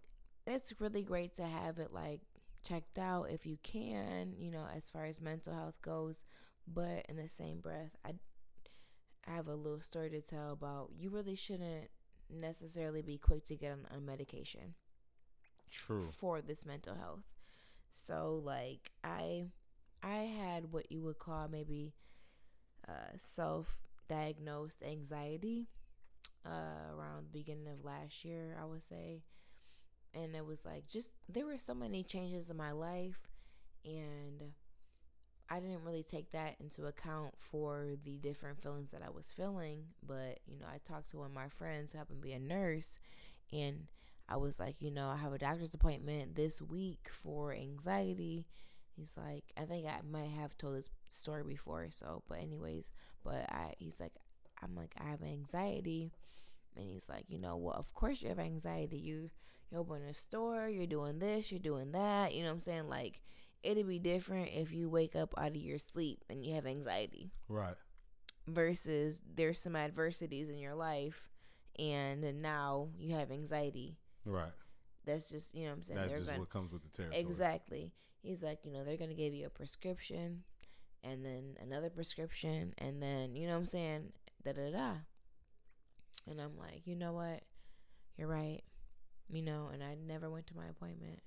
[0.48, 2.22] it's really great to have it like
[2.68, 6.26] checked out if you can you know as far as mental health goes
[6.68, 8.14] but in the same breath i
[9.28, 11.90] i have a little story to tell about you really shouldn't
[12.30, 14.76] necessarily be quick to get on, on medication
[15.70, 16.10] True.
[16.18, 17.24] for this mental health.
[17.90, 19.46] So like I
[20.04, 21.94] I had what you would call maybe
[22.88, 25.68] uh self-diagnosed anxiety
[26.46, 29.24] uh around the beginning of last year, I would say.
[30.14, 33.20] And it was like just there were so many changes in my life
[33.86, 34.54] and
[35.50, 39.84] I didn't really take that into account for the different feelings that I was feeling,
[40.06, 42.40] but you know, I talked to one of my friends who happened to be a
[42.40, 43.00] nurse
[43.52, 43.88] and
[44.30, 48.48] I was like, you know, I have a doctor's appointment this week for anxiety.
[48.96, 52.92] He's like, I think I might have told this story before, so but anyways,
[53.24, 54.14] but I he's like,
[54.64, 56.12] I'm like, I have anxiety,
[56.76, 58.98] and he's like, you know, well, of course you have anxiety.
[58.98, 59.30] You
[59.72, 62.34] you open a store, you're doing this, you're doing that.
[62.34, 62.90] You know what I'm saying?
[62.90, 63.22] Like,
[63.64, 67.32] it'd be different if you wake up out of your sleep and you have anxiety
[67.48, 67.76] Right.
[68.48, 71.30] versus there's some adversities in your life
[71.80, 74.52] and now you have anxiety Right.
[75.06, 76.90] that's just you know what i'm saying That's they're just gonna what comes with the
[76.90, 77.22] territory.
[77.22, 80.44] exactly he's like you know they're gonna give you a prescription
[81.04, 84.12] and then another prescription and then you know what i'm saying
[84.44, 84.92] da da da
[86.30, 87.42] and i'm like you know what
[88.18, 88.62] you're right
[89.30, 91.20] you know and i never went to my appointment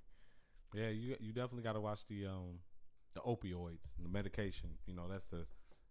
[0.74, 2.58] Yeah, you you definitely got to watch the um
[3.14, 4.70] the opioids, the medication.
[4.86, 5.46] You know, that's the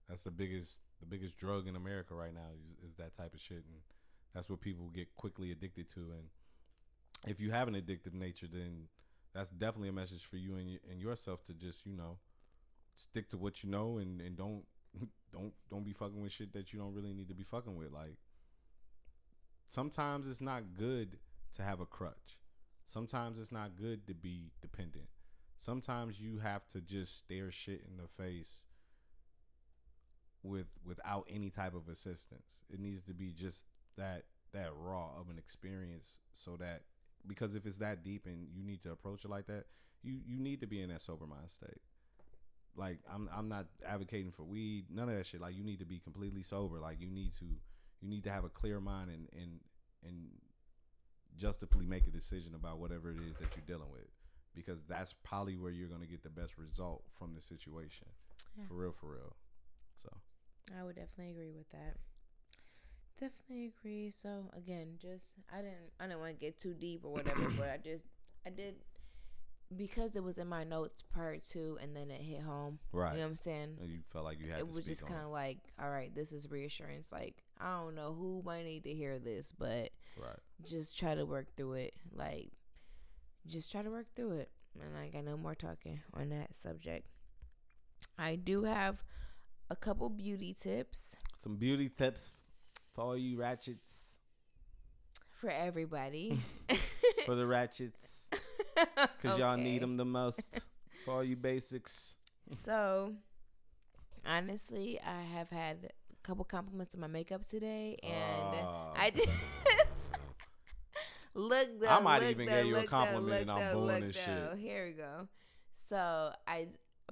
[0.09, 3.39] that's the biggest the biggest drug in America right now is, is that type of
[3.39, 3.79] shit, and
[4.33, 6.01] that's what people get quickly addicted to.
[6.01, 6.27] And
[7.25, 8.89] if you have an addictive nature, then
[9.33, 12.17] that's definitely a message for you and and yourself to just you know
[12.95, 14.63] stick to what you know and and don't
[15.31, 17.91] don't don't be fucking with shit that you don't really need to be fucking with.
[17.91, 18.17] Like
[19.67, 21.17] sometimes it's not good
[21.55, 22.39] to have a crutch.
[22.89, 25.07] Sometimes it's not good to be dependent.
[25.57, 28.65] Sometimes you have to just stare shit in the face
[30.43, 32.65] with without any type of assistance.
[32.69, 33.65] It needs to be just
[33.97, 36.81] that that raw of an experience so that
[37.27, 39.65] because if it's that deep and you need to approach it like that,
[40.03, 41.81] you you need to be in that sober mind state.
[42.75, 45.41] Like I'm I'm not advocating for weed, none of that shit.
[45.41, 46.79] Like you need to be completely sober.
[46.79, 47.45] Like you need to
[48.03, 49.59] you need to have a clear mind and and
[50.05, 50.29] and
[51.37, 54.09] justifully make a decision about whatever it is that you're dealing with
[54.53, 58.05] because that's probably where you're going to get the best result from the situation.
[58.55, 58.65] Yeah.
[58.67, 59.35] For real, for real.
[60.03, 60.09] So,
[60.77, 61.95] I would definitely agree with that.
[63.19, 64.11] Definitely agree.
[64.11, 67.69] So again, just I didn't I didn't want to get too deep or whatever, but
[67.69, 68.05] I just
[68.45, 68.75] I did
[69.77, 72.79] because it was in my notes prior to and then it hit home.
[72.91, 73.11] right.
[73.13, 73.77] You know what I'm saying?
[73.83, 76.49] you felt like you had it was just kind of like, all right, this is
[76.49, 77.11] reassurance.
[77.11, 79.89] Like I don't know who might need to hear this, but.
[80.15, 80.37] Right.
[80.69, 81.93] just try to work through it.
[82.13, 82.51] Like
[83.47, 84.49] just try to work through it.
[84.79, 87.07] And I got no more talking on that subject.
[88.17, 89.03] I do have
[89.69, 92.31] a couple beauty tips Some beauty tips
[92.93, 94.19] for all you ratchets.
[95.31, 96.39] for everybody.
[97.25, 98.27] For the ratchets.
[99.21, 100.61] Because y'all need them the most.
[101.05, 102.15] For all you basics.
[102.53, 103.13] So,
[104.25, 108.93] honestly, I have had a couple compliments on my makeup today, and Oh.
[108.95, 109.27] I just
[111.33, 111.67] look.
[111.79, 114.01] Though, I might look even though, give you a though, compliment look and I'm booing
[114.07, 114.49] this though.
[114.51, 114.59] shit.
[114.59, 115.27] Here we go.
[115.89, 116.67] So I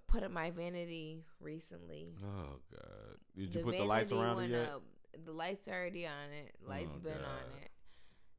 [0.07, 2.13] put up my vanity recently.
[2.23, 3.17] Oh, God.
[3.37, 4.69] Did The you put the lights around it yet?
[4.69, 4.83] up.
[5.25, 6.55] the lights already on it.
[6.67, 7.21] Lights Oh, been God.
[7.23, 7.71] on it.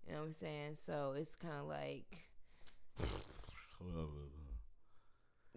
[0.06, 0.74] You know what I'm saying?
[0.74, 2.18] So it's kind of like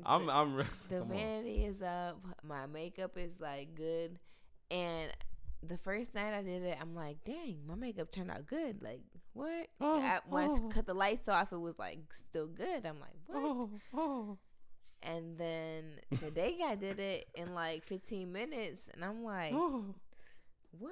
[0.06, 1.18] I'm I'm re- the come on.
[1.18, 2.20] vanity is up.
[2.44, 4.20] My makeup is like good,
[4.70, 5.12] and
[5.64, 8.82] the first night I did it, I'm like, dang, my makeup turned out good.
[8.82, 9.02] Like
[9.34, 9.68] what?
[9.82, 10.70] Oh, I, when oh.
[10.70, 12.86] I cut the lights off, it was like still good.
[12.86, 13.82] I'm like, oh, what?
[13.94, 14.38] Oh, oh.
[15.04, 15.84] And then
[16.20, 19.86] today I did it in like 15 minutes, and I'm like, oh.
[20.80, 20.92] what?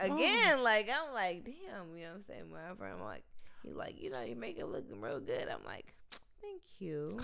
[0.00, 0.04] Oh.
[0.04, 2.50] Again, like I'm like, damn, you know what I'm saying?
[2.50, 3.24] My friend, I'm like,
[3.62, 5.48] he's like, you know, you make it looking real good.
[5.48, 5.94] I'm like,
[6.40, 7.20] thank you.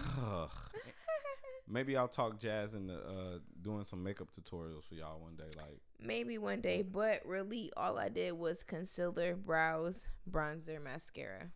[1.69, 5.51] Maybe I'll talk jazz into uh, doing some makeup tutorials for y'all one day.
[5.57, 11.51] Like, Maybe one day, but really, all I did was concealer, brows, bronzer, mascara,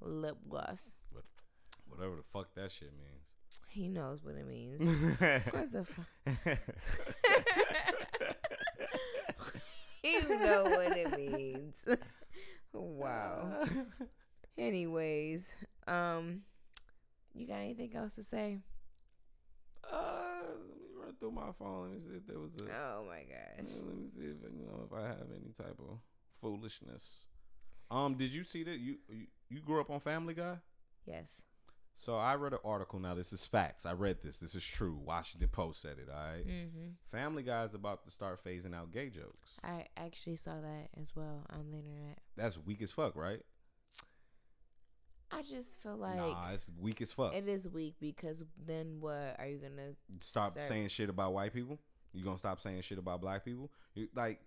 [0.00, 0.90] lip gloss.
[1.86, 3.20] whatever the fuck that shit means.
[3.68, 4.80] He knows what it means.
[5.52, 6.06] what the fuck?
[10.02, 11.74] you know what it means.
[12.78, 13.62] wow.
[14.58, 15.50] Anyways,
[15.86, 16.42] um,
[17.34, 18.58] you got anything else to say?
[19.90, 21.82] Uh, let me run through my phone.
[21.82, 22.72] Let me see if there was a.
[22.72, 23.56] Oh my gosh.
[23.56, 25.98] Let me see if you know if I have any type of
[26.40, 27.26] foolishness.
[27.90, 30.56] Um, did you see that you you, you grew up on Family Guy?
[31.06, 31.42] Yes.
[32.00, 32.98] So I read an article.
[32.98, 33.84] Now this is facts.
[33.84, 34.38] I read this.
[34.38, 34.98] This is true.
[35.04, 36.08] Washington Post said it.
[36.10, 36.46] All right.
[36.48, 36.88] Mm-hmm.
[37.12, 39.58] Family Guy is about to start phasing out gay jokes.
[39.62, 42.18] I actually saw that as well on the internet.
[42.38, 43.42] That's weak as fuck, right?
[45.30, 47.34] I just feel like nah, it's weak as fuck.
[47.36, 49.92] it is weak because then what are you gonna?
[50.22, 50.60] stop Sir.
[50.60, 51.78] saying shit about white people.
[52.14, 53.70] You gonna stop saying shit about black people?
[53.94, 54.40] You, like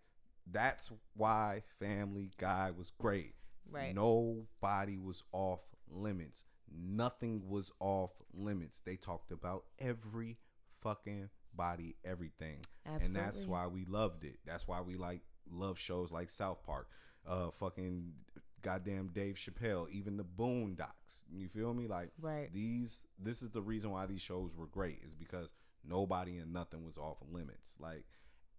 [0.52, 3.36] that's why Family Guy was great.
[3.70, 3.94] Right.
[3.94, 6.46] Nobody was off limits.
[6.72, 8.82] Nothing was off limits.
[8.86, 10.38] They talked about every
[10.82, 14.40] fucking body, everything, and that's why we loved it.
[14.46, 16.88] That's why we like love shows like South Park,
[17.28, 18.14] uh, fucking
[18.62, 21.22] goddamn Dave Chappelle, even the Boondocks.
[21.32, 21.88] You feel me?
[21.88, 22.52] Like Right.
[22.54, 25.50] these this is the reason why these shows were great is because
[25.86, 28.06] nobody and nothing was off limits like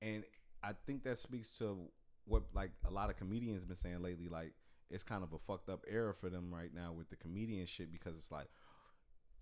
[0.03, 0.25] and
[0.63, 1.79] i think that speaks to
[2.27, 4.53] what like a lot of comedians been saying lately like
[4.91, 7.93] it's kind of a fucked up era for them right now with the comedian shit
[7.93, 8.49] because it's like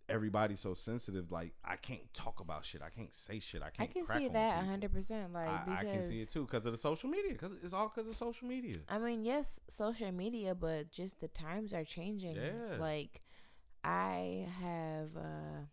[0.09, 3.89] everybody's so sensitive like i can't talk about shit i can't say shit i can't
[3.89, 5.33] I can see that hundred percent.
[5.33, 7.73] Like I, because I can see it too because of the social media because it's
[7.73, 11.85] all because of social media I mean, yes, social media, but just the times are
[11.85, 12.37] changing.
[12.37, 12.77] Yeah.
[12.79, 13.23] Like,
[13.85, 15.67] I have, uh,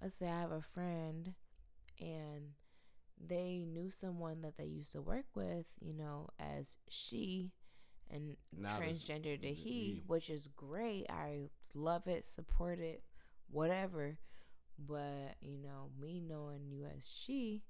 [0.00, 1.34] let's say, I have a friend,
[2.00, 2.52] and
[3.24, 7.52] they knew someone that they used to work with, you know, as she,
[8.10, 10.02] and Now transgender to he, he.
[10.06, 11.06] which is great.
[11.10, 13.02] I love it, support it,
[13.50, 14.18] whatever.
[14.78, 17.62] But you know, me knowing you as she,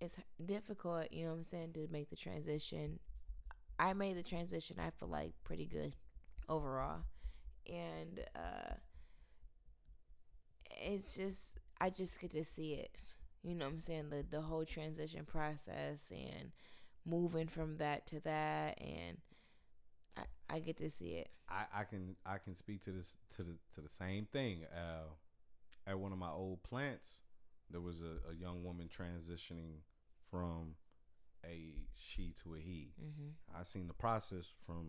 [0.00, 2.98] it's difficult, you know what I'm saying, to make the transition.
[3.78, 5.96] I made the transition, I feel like pretty good
[6.48, 7.02] overall.
[7.68, 8.74] And uh
[10.70, 12.90] it's just I just get to see it.
[13.42, 14.10] You know what I'm saying?
[14.10, 16.52] The the whole transition process and
[17.04, 19.18] moving from that to that and
[20.16, 21.30] I, I get to see it.
[21.48, 24.64] I, I can I can speak to this to the to the same thing.
[24.74, 25.08] Uh,
[25.86, 27.22] at one of my old plants,
[27.70, 29.80] there was a, a young woman transitioning
[30.30, 30.74] from
[31.44, 32.92] a she to a he.
[32.98, 34.86] hmm I seen the process from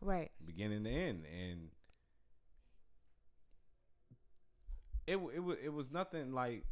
[0.00, 0.30] Right.
[0.44, 1.70] beginning to end, and
[5.06, 6.64] it it it was nothing like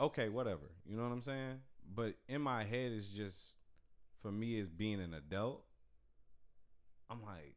[0.00, 0.70] okay, whatever.
[0.86, 1.60] You know what I'm saying?
[1.94, 3.54] But in my head, it's just
[4.22, 5.64] for me as being an adult.
[7.10, 7.56] I'm like,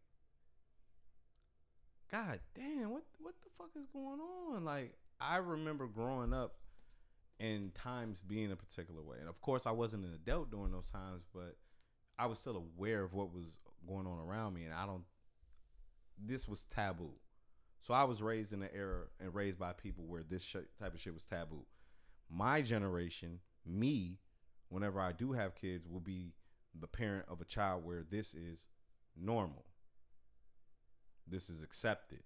[2.12, 4.66] God damn, what what the fuck is going on?
[4.66, 6.56] Like, I remember growing up
[7.40, 10.90] and times being a particular way, and of course, I wasn't an adult during those
[10.92, 11.56] times, but
[12.18, 13.56] I was still aware of what was
[13.88, 15.04] going on around me, and I don't.
[16.18, 17.12] This was taboo,
[17.82, 20.94] so I was raised in an era and raised by people where this sh- type
[20.94, 21.66] of shit was taboo.
[22.30, 24.20] My generation, me,
[24.70, 26.34] whenever I do have kids, will be
[26.80, 28.68] the parent of a child where this is
[29.16, 29.66] normal.
[31.28, 32.24] This is accepted.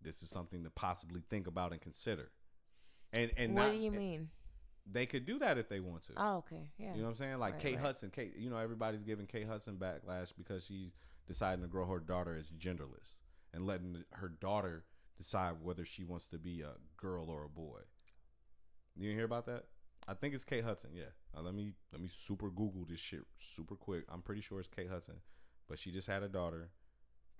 [0.00, 2.30] This is something to possibly think about and consider.
[3.12, 4.30] And and what not, do you mean?
[4.90, 6.12] They could do that if they want to.
[6.16, 6.70] Oh, okay.
[6.76, 6.94] Yeah.
[6.94, 7.38] You know what I'm saying?
[7.38, 7.84] Like Right, Kate right.
[7.84, 10.90] Hudson, Kate, you know, everybody's giving Kate Hudson backlash because she's
[11.28, 13.16] deciding to grow her daughter as genderless
[13.54, 14.84] and letting her daughter
[15.18, 17.80] decide whether she wants to be a girl or a boy.
[18.96, 19.66] You didn't hear about that?
[20.08, 20.90] I think it's Kate Hudson.
[20.94, 21.12] Yeah.
[21.34, 24.04] Now let me let me super Google this shit super quick.
[24.08, 25.16] I'm pretty sure it's Kate Hudson,
[25.68, 26.70] but she just had a daughter.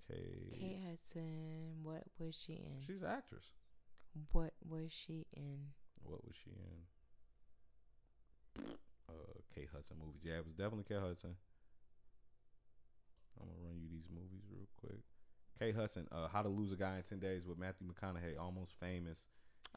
[0.09, 0.53] Kate.
[0.59, 2.81] Kate Hudson, what was she in?
[2.87, 3.51] She's an actress.
[4.33, 5.59] What was she in?
[6.03, 6.83] What was she in?
[9.09, 10.23] uh, Kate Hudson movies.
[10.25, 11.35] Yeah, it was definitely Kate Hudson.
[13.41, 15.01] I'm gonna run you these movies real quick.
[15.59, 18.73] Kate Hudson, uh, How to Lose a Guy in Ten Days with Matthew McConaughey, almost
[18.79, 19.27] famous.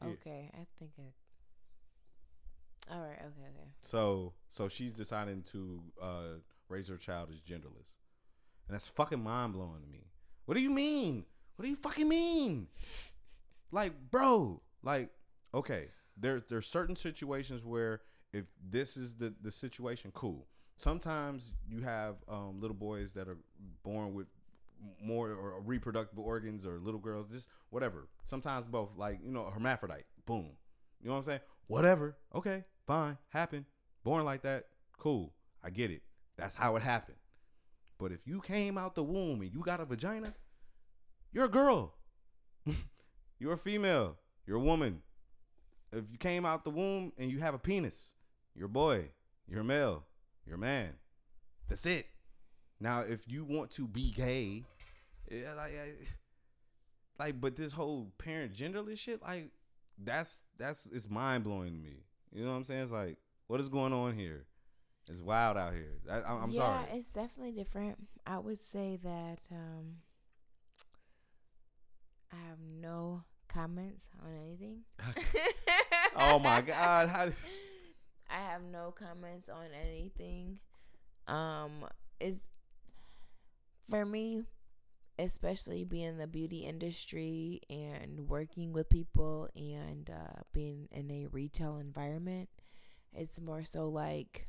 [0.02, 0.10] Yeah.
[0.10, 1.14] Okay, I think it.
[2.90, 3.18] All right.
[3.18, 3.48] Okay.
[3.48, 3.68] Okay.
[3.82, 6.22] So so she's deciding to uh,
[6.68, 7.96] raise her child as genderless,
[8.66, 10.04] and that's fucking mind blowing to me.
[10.44, 11.24] What do you mean?
[11.56, 12.68] What do you fucking mean?
[13.72, 15.10] Like, bro, like,
[15.52, 20.46] okay, there there's certain situations where if this is the the situation, cool.
[20.76, 23.38] Sometimes you have um, little boys that are
[23.82, 24.26] born with
[25.02, 28.08] more or reproductive organs or little girls, just whatever.
[28.24, 30.04] Sometimes both, like you know, hermaphrodite.
[30.26, 30.50] Boom.
[31.00, 31.40] You know what I'm saying?
[31.66, 32.16] Whatever.
[32.34, 33.18] Okay, fine.
[33.30, 33.64] Happened.
[34.04, 34.66] Born like that.
[34.98, 35.32] Cool.
[35.62, 36.02] I get it.
[36.36, 37.18] That's how it happened.
[37.98, 40.34] But if you came out the womb and you got a vagina,
[41.32, 41.94] you're a girl.
[43.38, 44.16] you're a female.
[44.46, 45.02] You're a woman.
[45.92, 48.12] If you came out the womb and you have a penis,
[48.54, 49.10] you're a boy.
[49.48, 50.04] You're a male.
[50.44, 50.90] You're a man.
[51.68, 52.06] That's it.
[52.80, 54.64] Now, if you want to be gay,
[55.30, 55.72] like,
[57.18, 59.50] like, but this whole parent genderless shit, like,
[60.02, 62.04] that's that's it's mind blowing to me.
[62.32, 62.82] You know what I'm saying?
[62.82, 63.16] It's like,
[63.46, 64.46] what is going on here?
[65.08, 65.98] It's wild out here.
[66.10, 66.84] I, I'm yeah, sorry.
[66.92, 67.96] it's definitely different.
[68.26, 69.98] I would say that um,
[72.32, 74.80] I have no comments on anything.
[76.16, 77.08] oh my god!
[77.08, 77.24] How?
[78.30, 80.58] I have no comments on anything.
[81.28, 81.86] Um,
[82.20, 82.42] is
[83.88, 84.42] for me,
[85.18, 91.26] especially being in the beauty industry and working with people and uh, being in a
[91.28, 92.48] retail environment.
[93.14, 94.46] It's more so like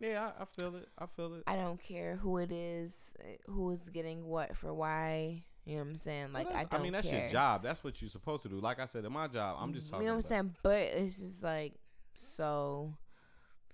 [0.00, 0.88] Yeah, I, I feel it.
[0.98, 1.42] I feel it.
[1.46, 3.14] I don't care who it is,
[3.46, 5.44] who is getting what for why.
[5.66, 6.32] You know what I'm saying?
[6.32, 7.20] Well, Like I don't I mean, that's care.
[7.20, 7.62] your job.
[7.62, 8.58] That's what you're supposed to do.
[8.58, 10.06] Like I said, in my job, I'm just talking.
[10.06, 10.54] You know what I'm saying?
[10.62, 11.74] But it's just like
[12.14, 12.94] so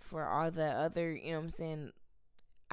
[0.00, 1.92] for all the other, you know what I'm saying?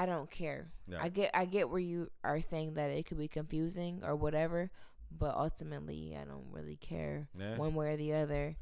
[0.01, 0.71] I don't care.
[0.87, 0.97] Yeah.
[1.01, 4.71] I get I get where you are saying that it could be confusing or whatever,
[5.11, 7.27] but ultimately I don't really care
[7.57, 8.55] one way or the other.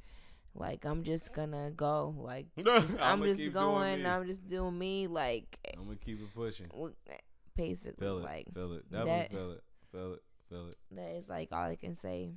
[0.53, 2.13] Like I'm just gonna go.
[2.17, 4.05] Like just- I'm, I'ma just going.
[4.05, 5.07] I'm just doing me.
[5.07, 6.67] Like I'm gonna keep it pushing.
[7.55, 8.23] basically, Feel it.
[8.23, 8.91] like feel it.
[8.91, 9.63] Definitely that- feel it.
[9.93, 10.23] Feel it.
[10.49, 10.77] Feel it.
[10.91, 12.33] that is like all I can say.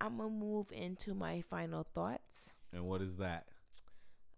[0.00, 2.50] I'm gonna move into my final thoughts.
[2.72, 3.46] And what is that?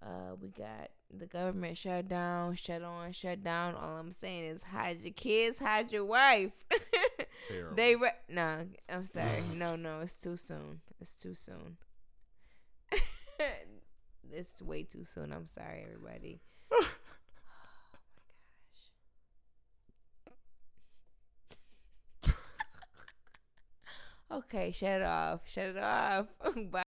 [0.02, 3.74] Uh, we got the government shut down, shut on, shut down.
[3.74, 6.52] All I'm saying is hide your kids, hide your wife.
[7.74, 10.80] They re- no, I'm sorry, no, no, it's too soon.
[11.00, 11.76] It's too soon.
[14.32, 15.32] it's way too soon.
[15.32, 16.40] I'm sorry, everybody.
[16.72, 16.88] Oh
[22.22, 22.32] my
[24.30, 24.44] gosh.
[24.44, 25.40] Okay, shut it off.
[25.46, 26.26] Shut it off.
[26.70, 26.82] Bye.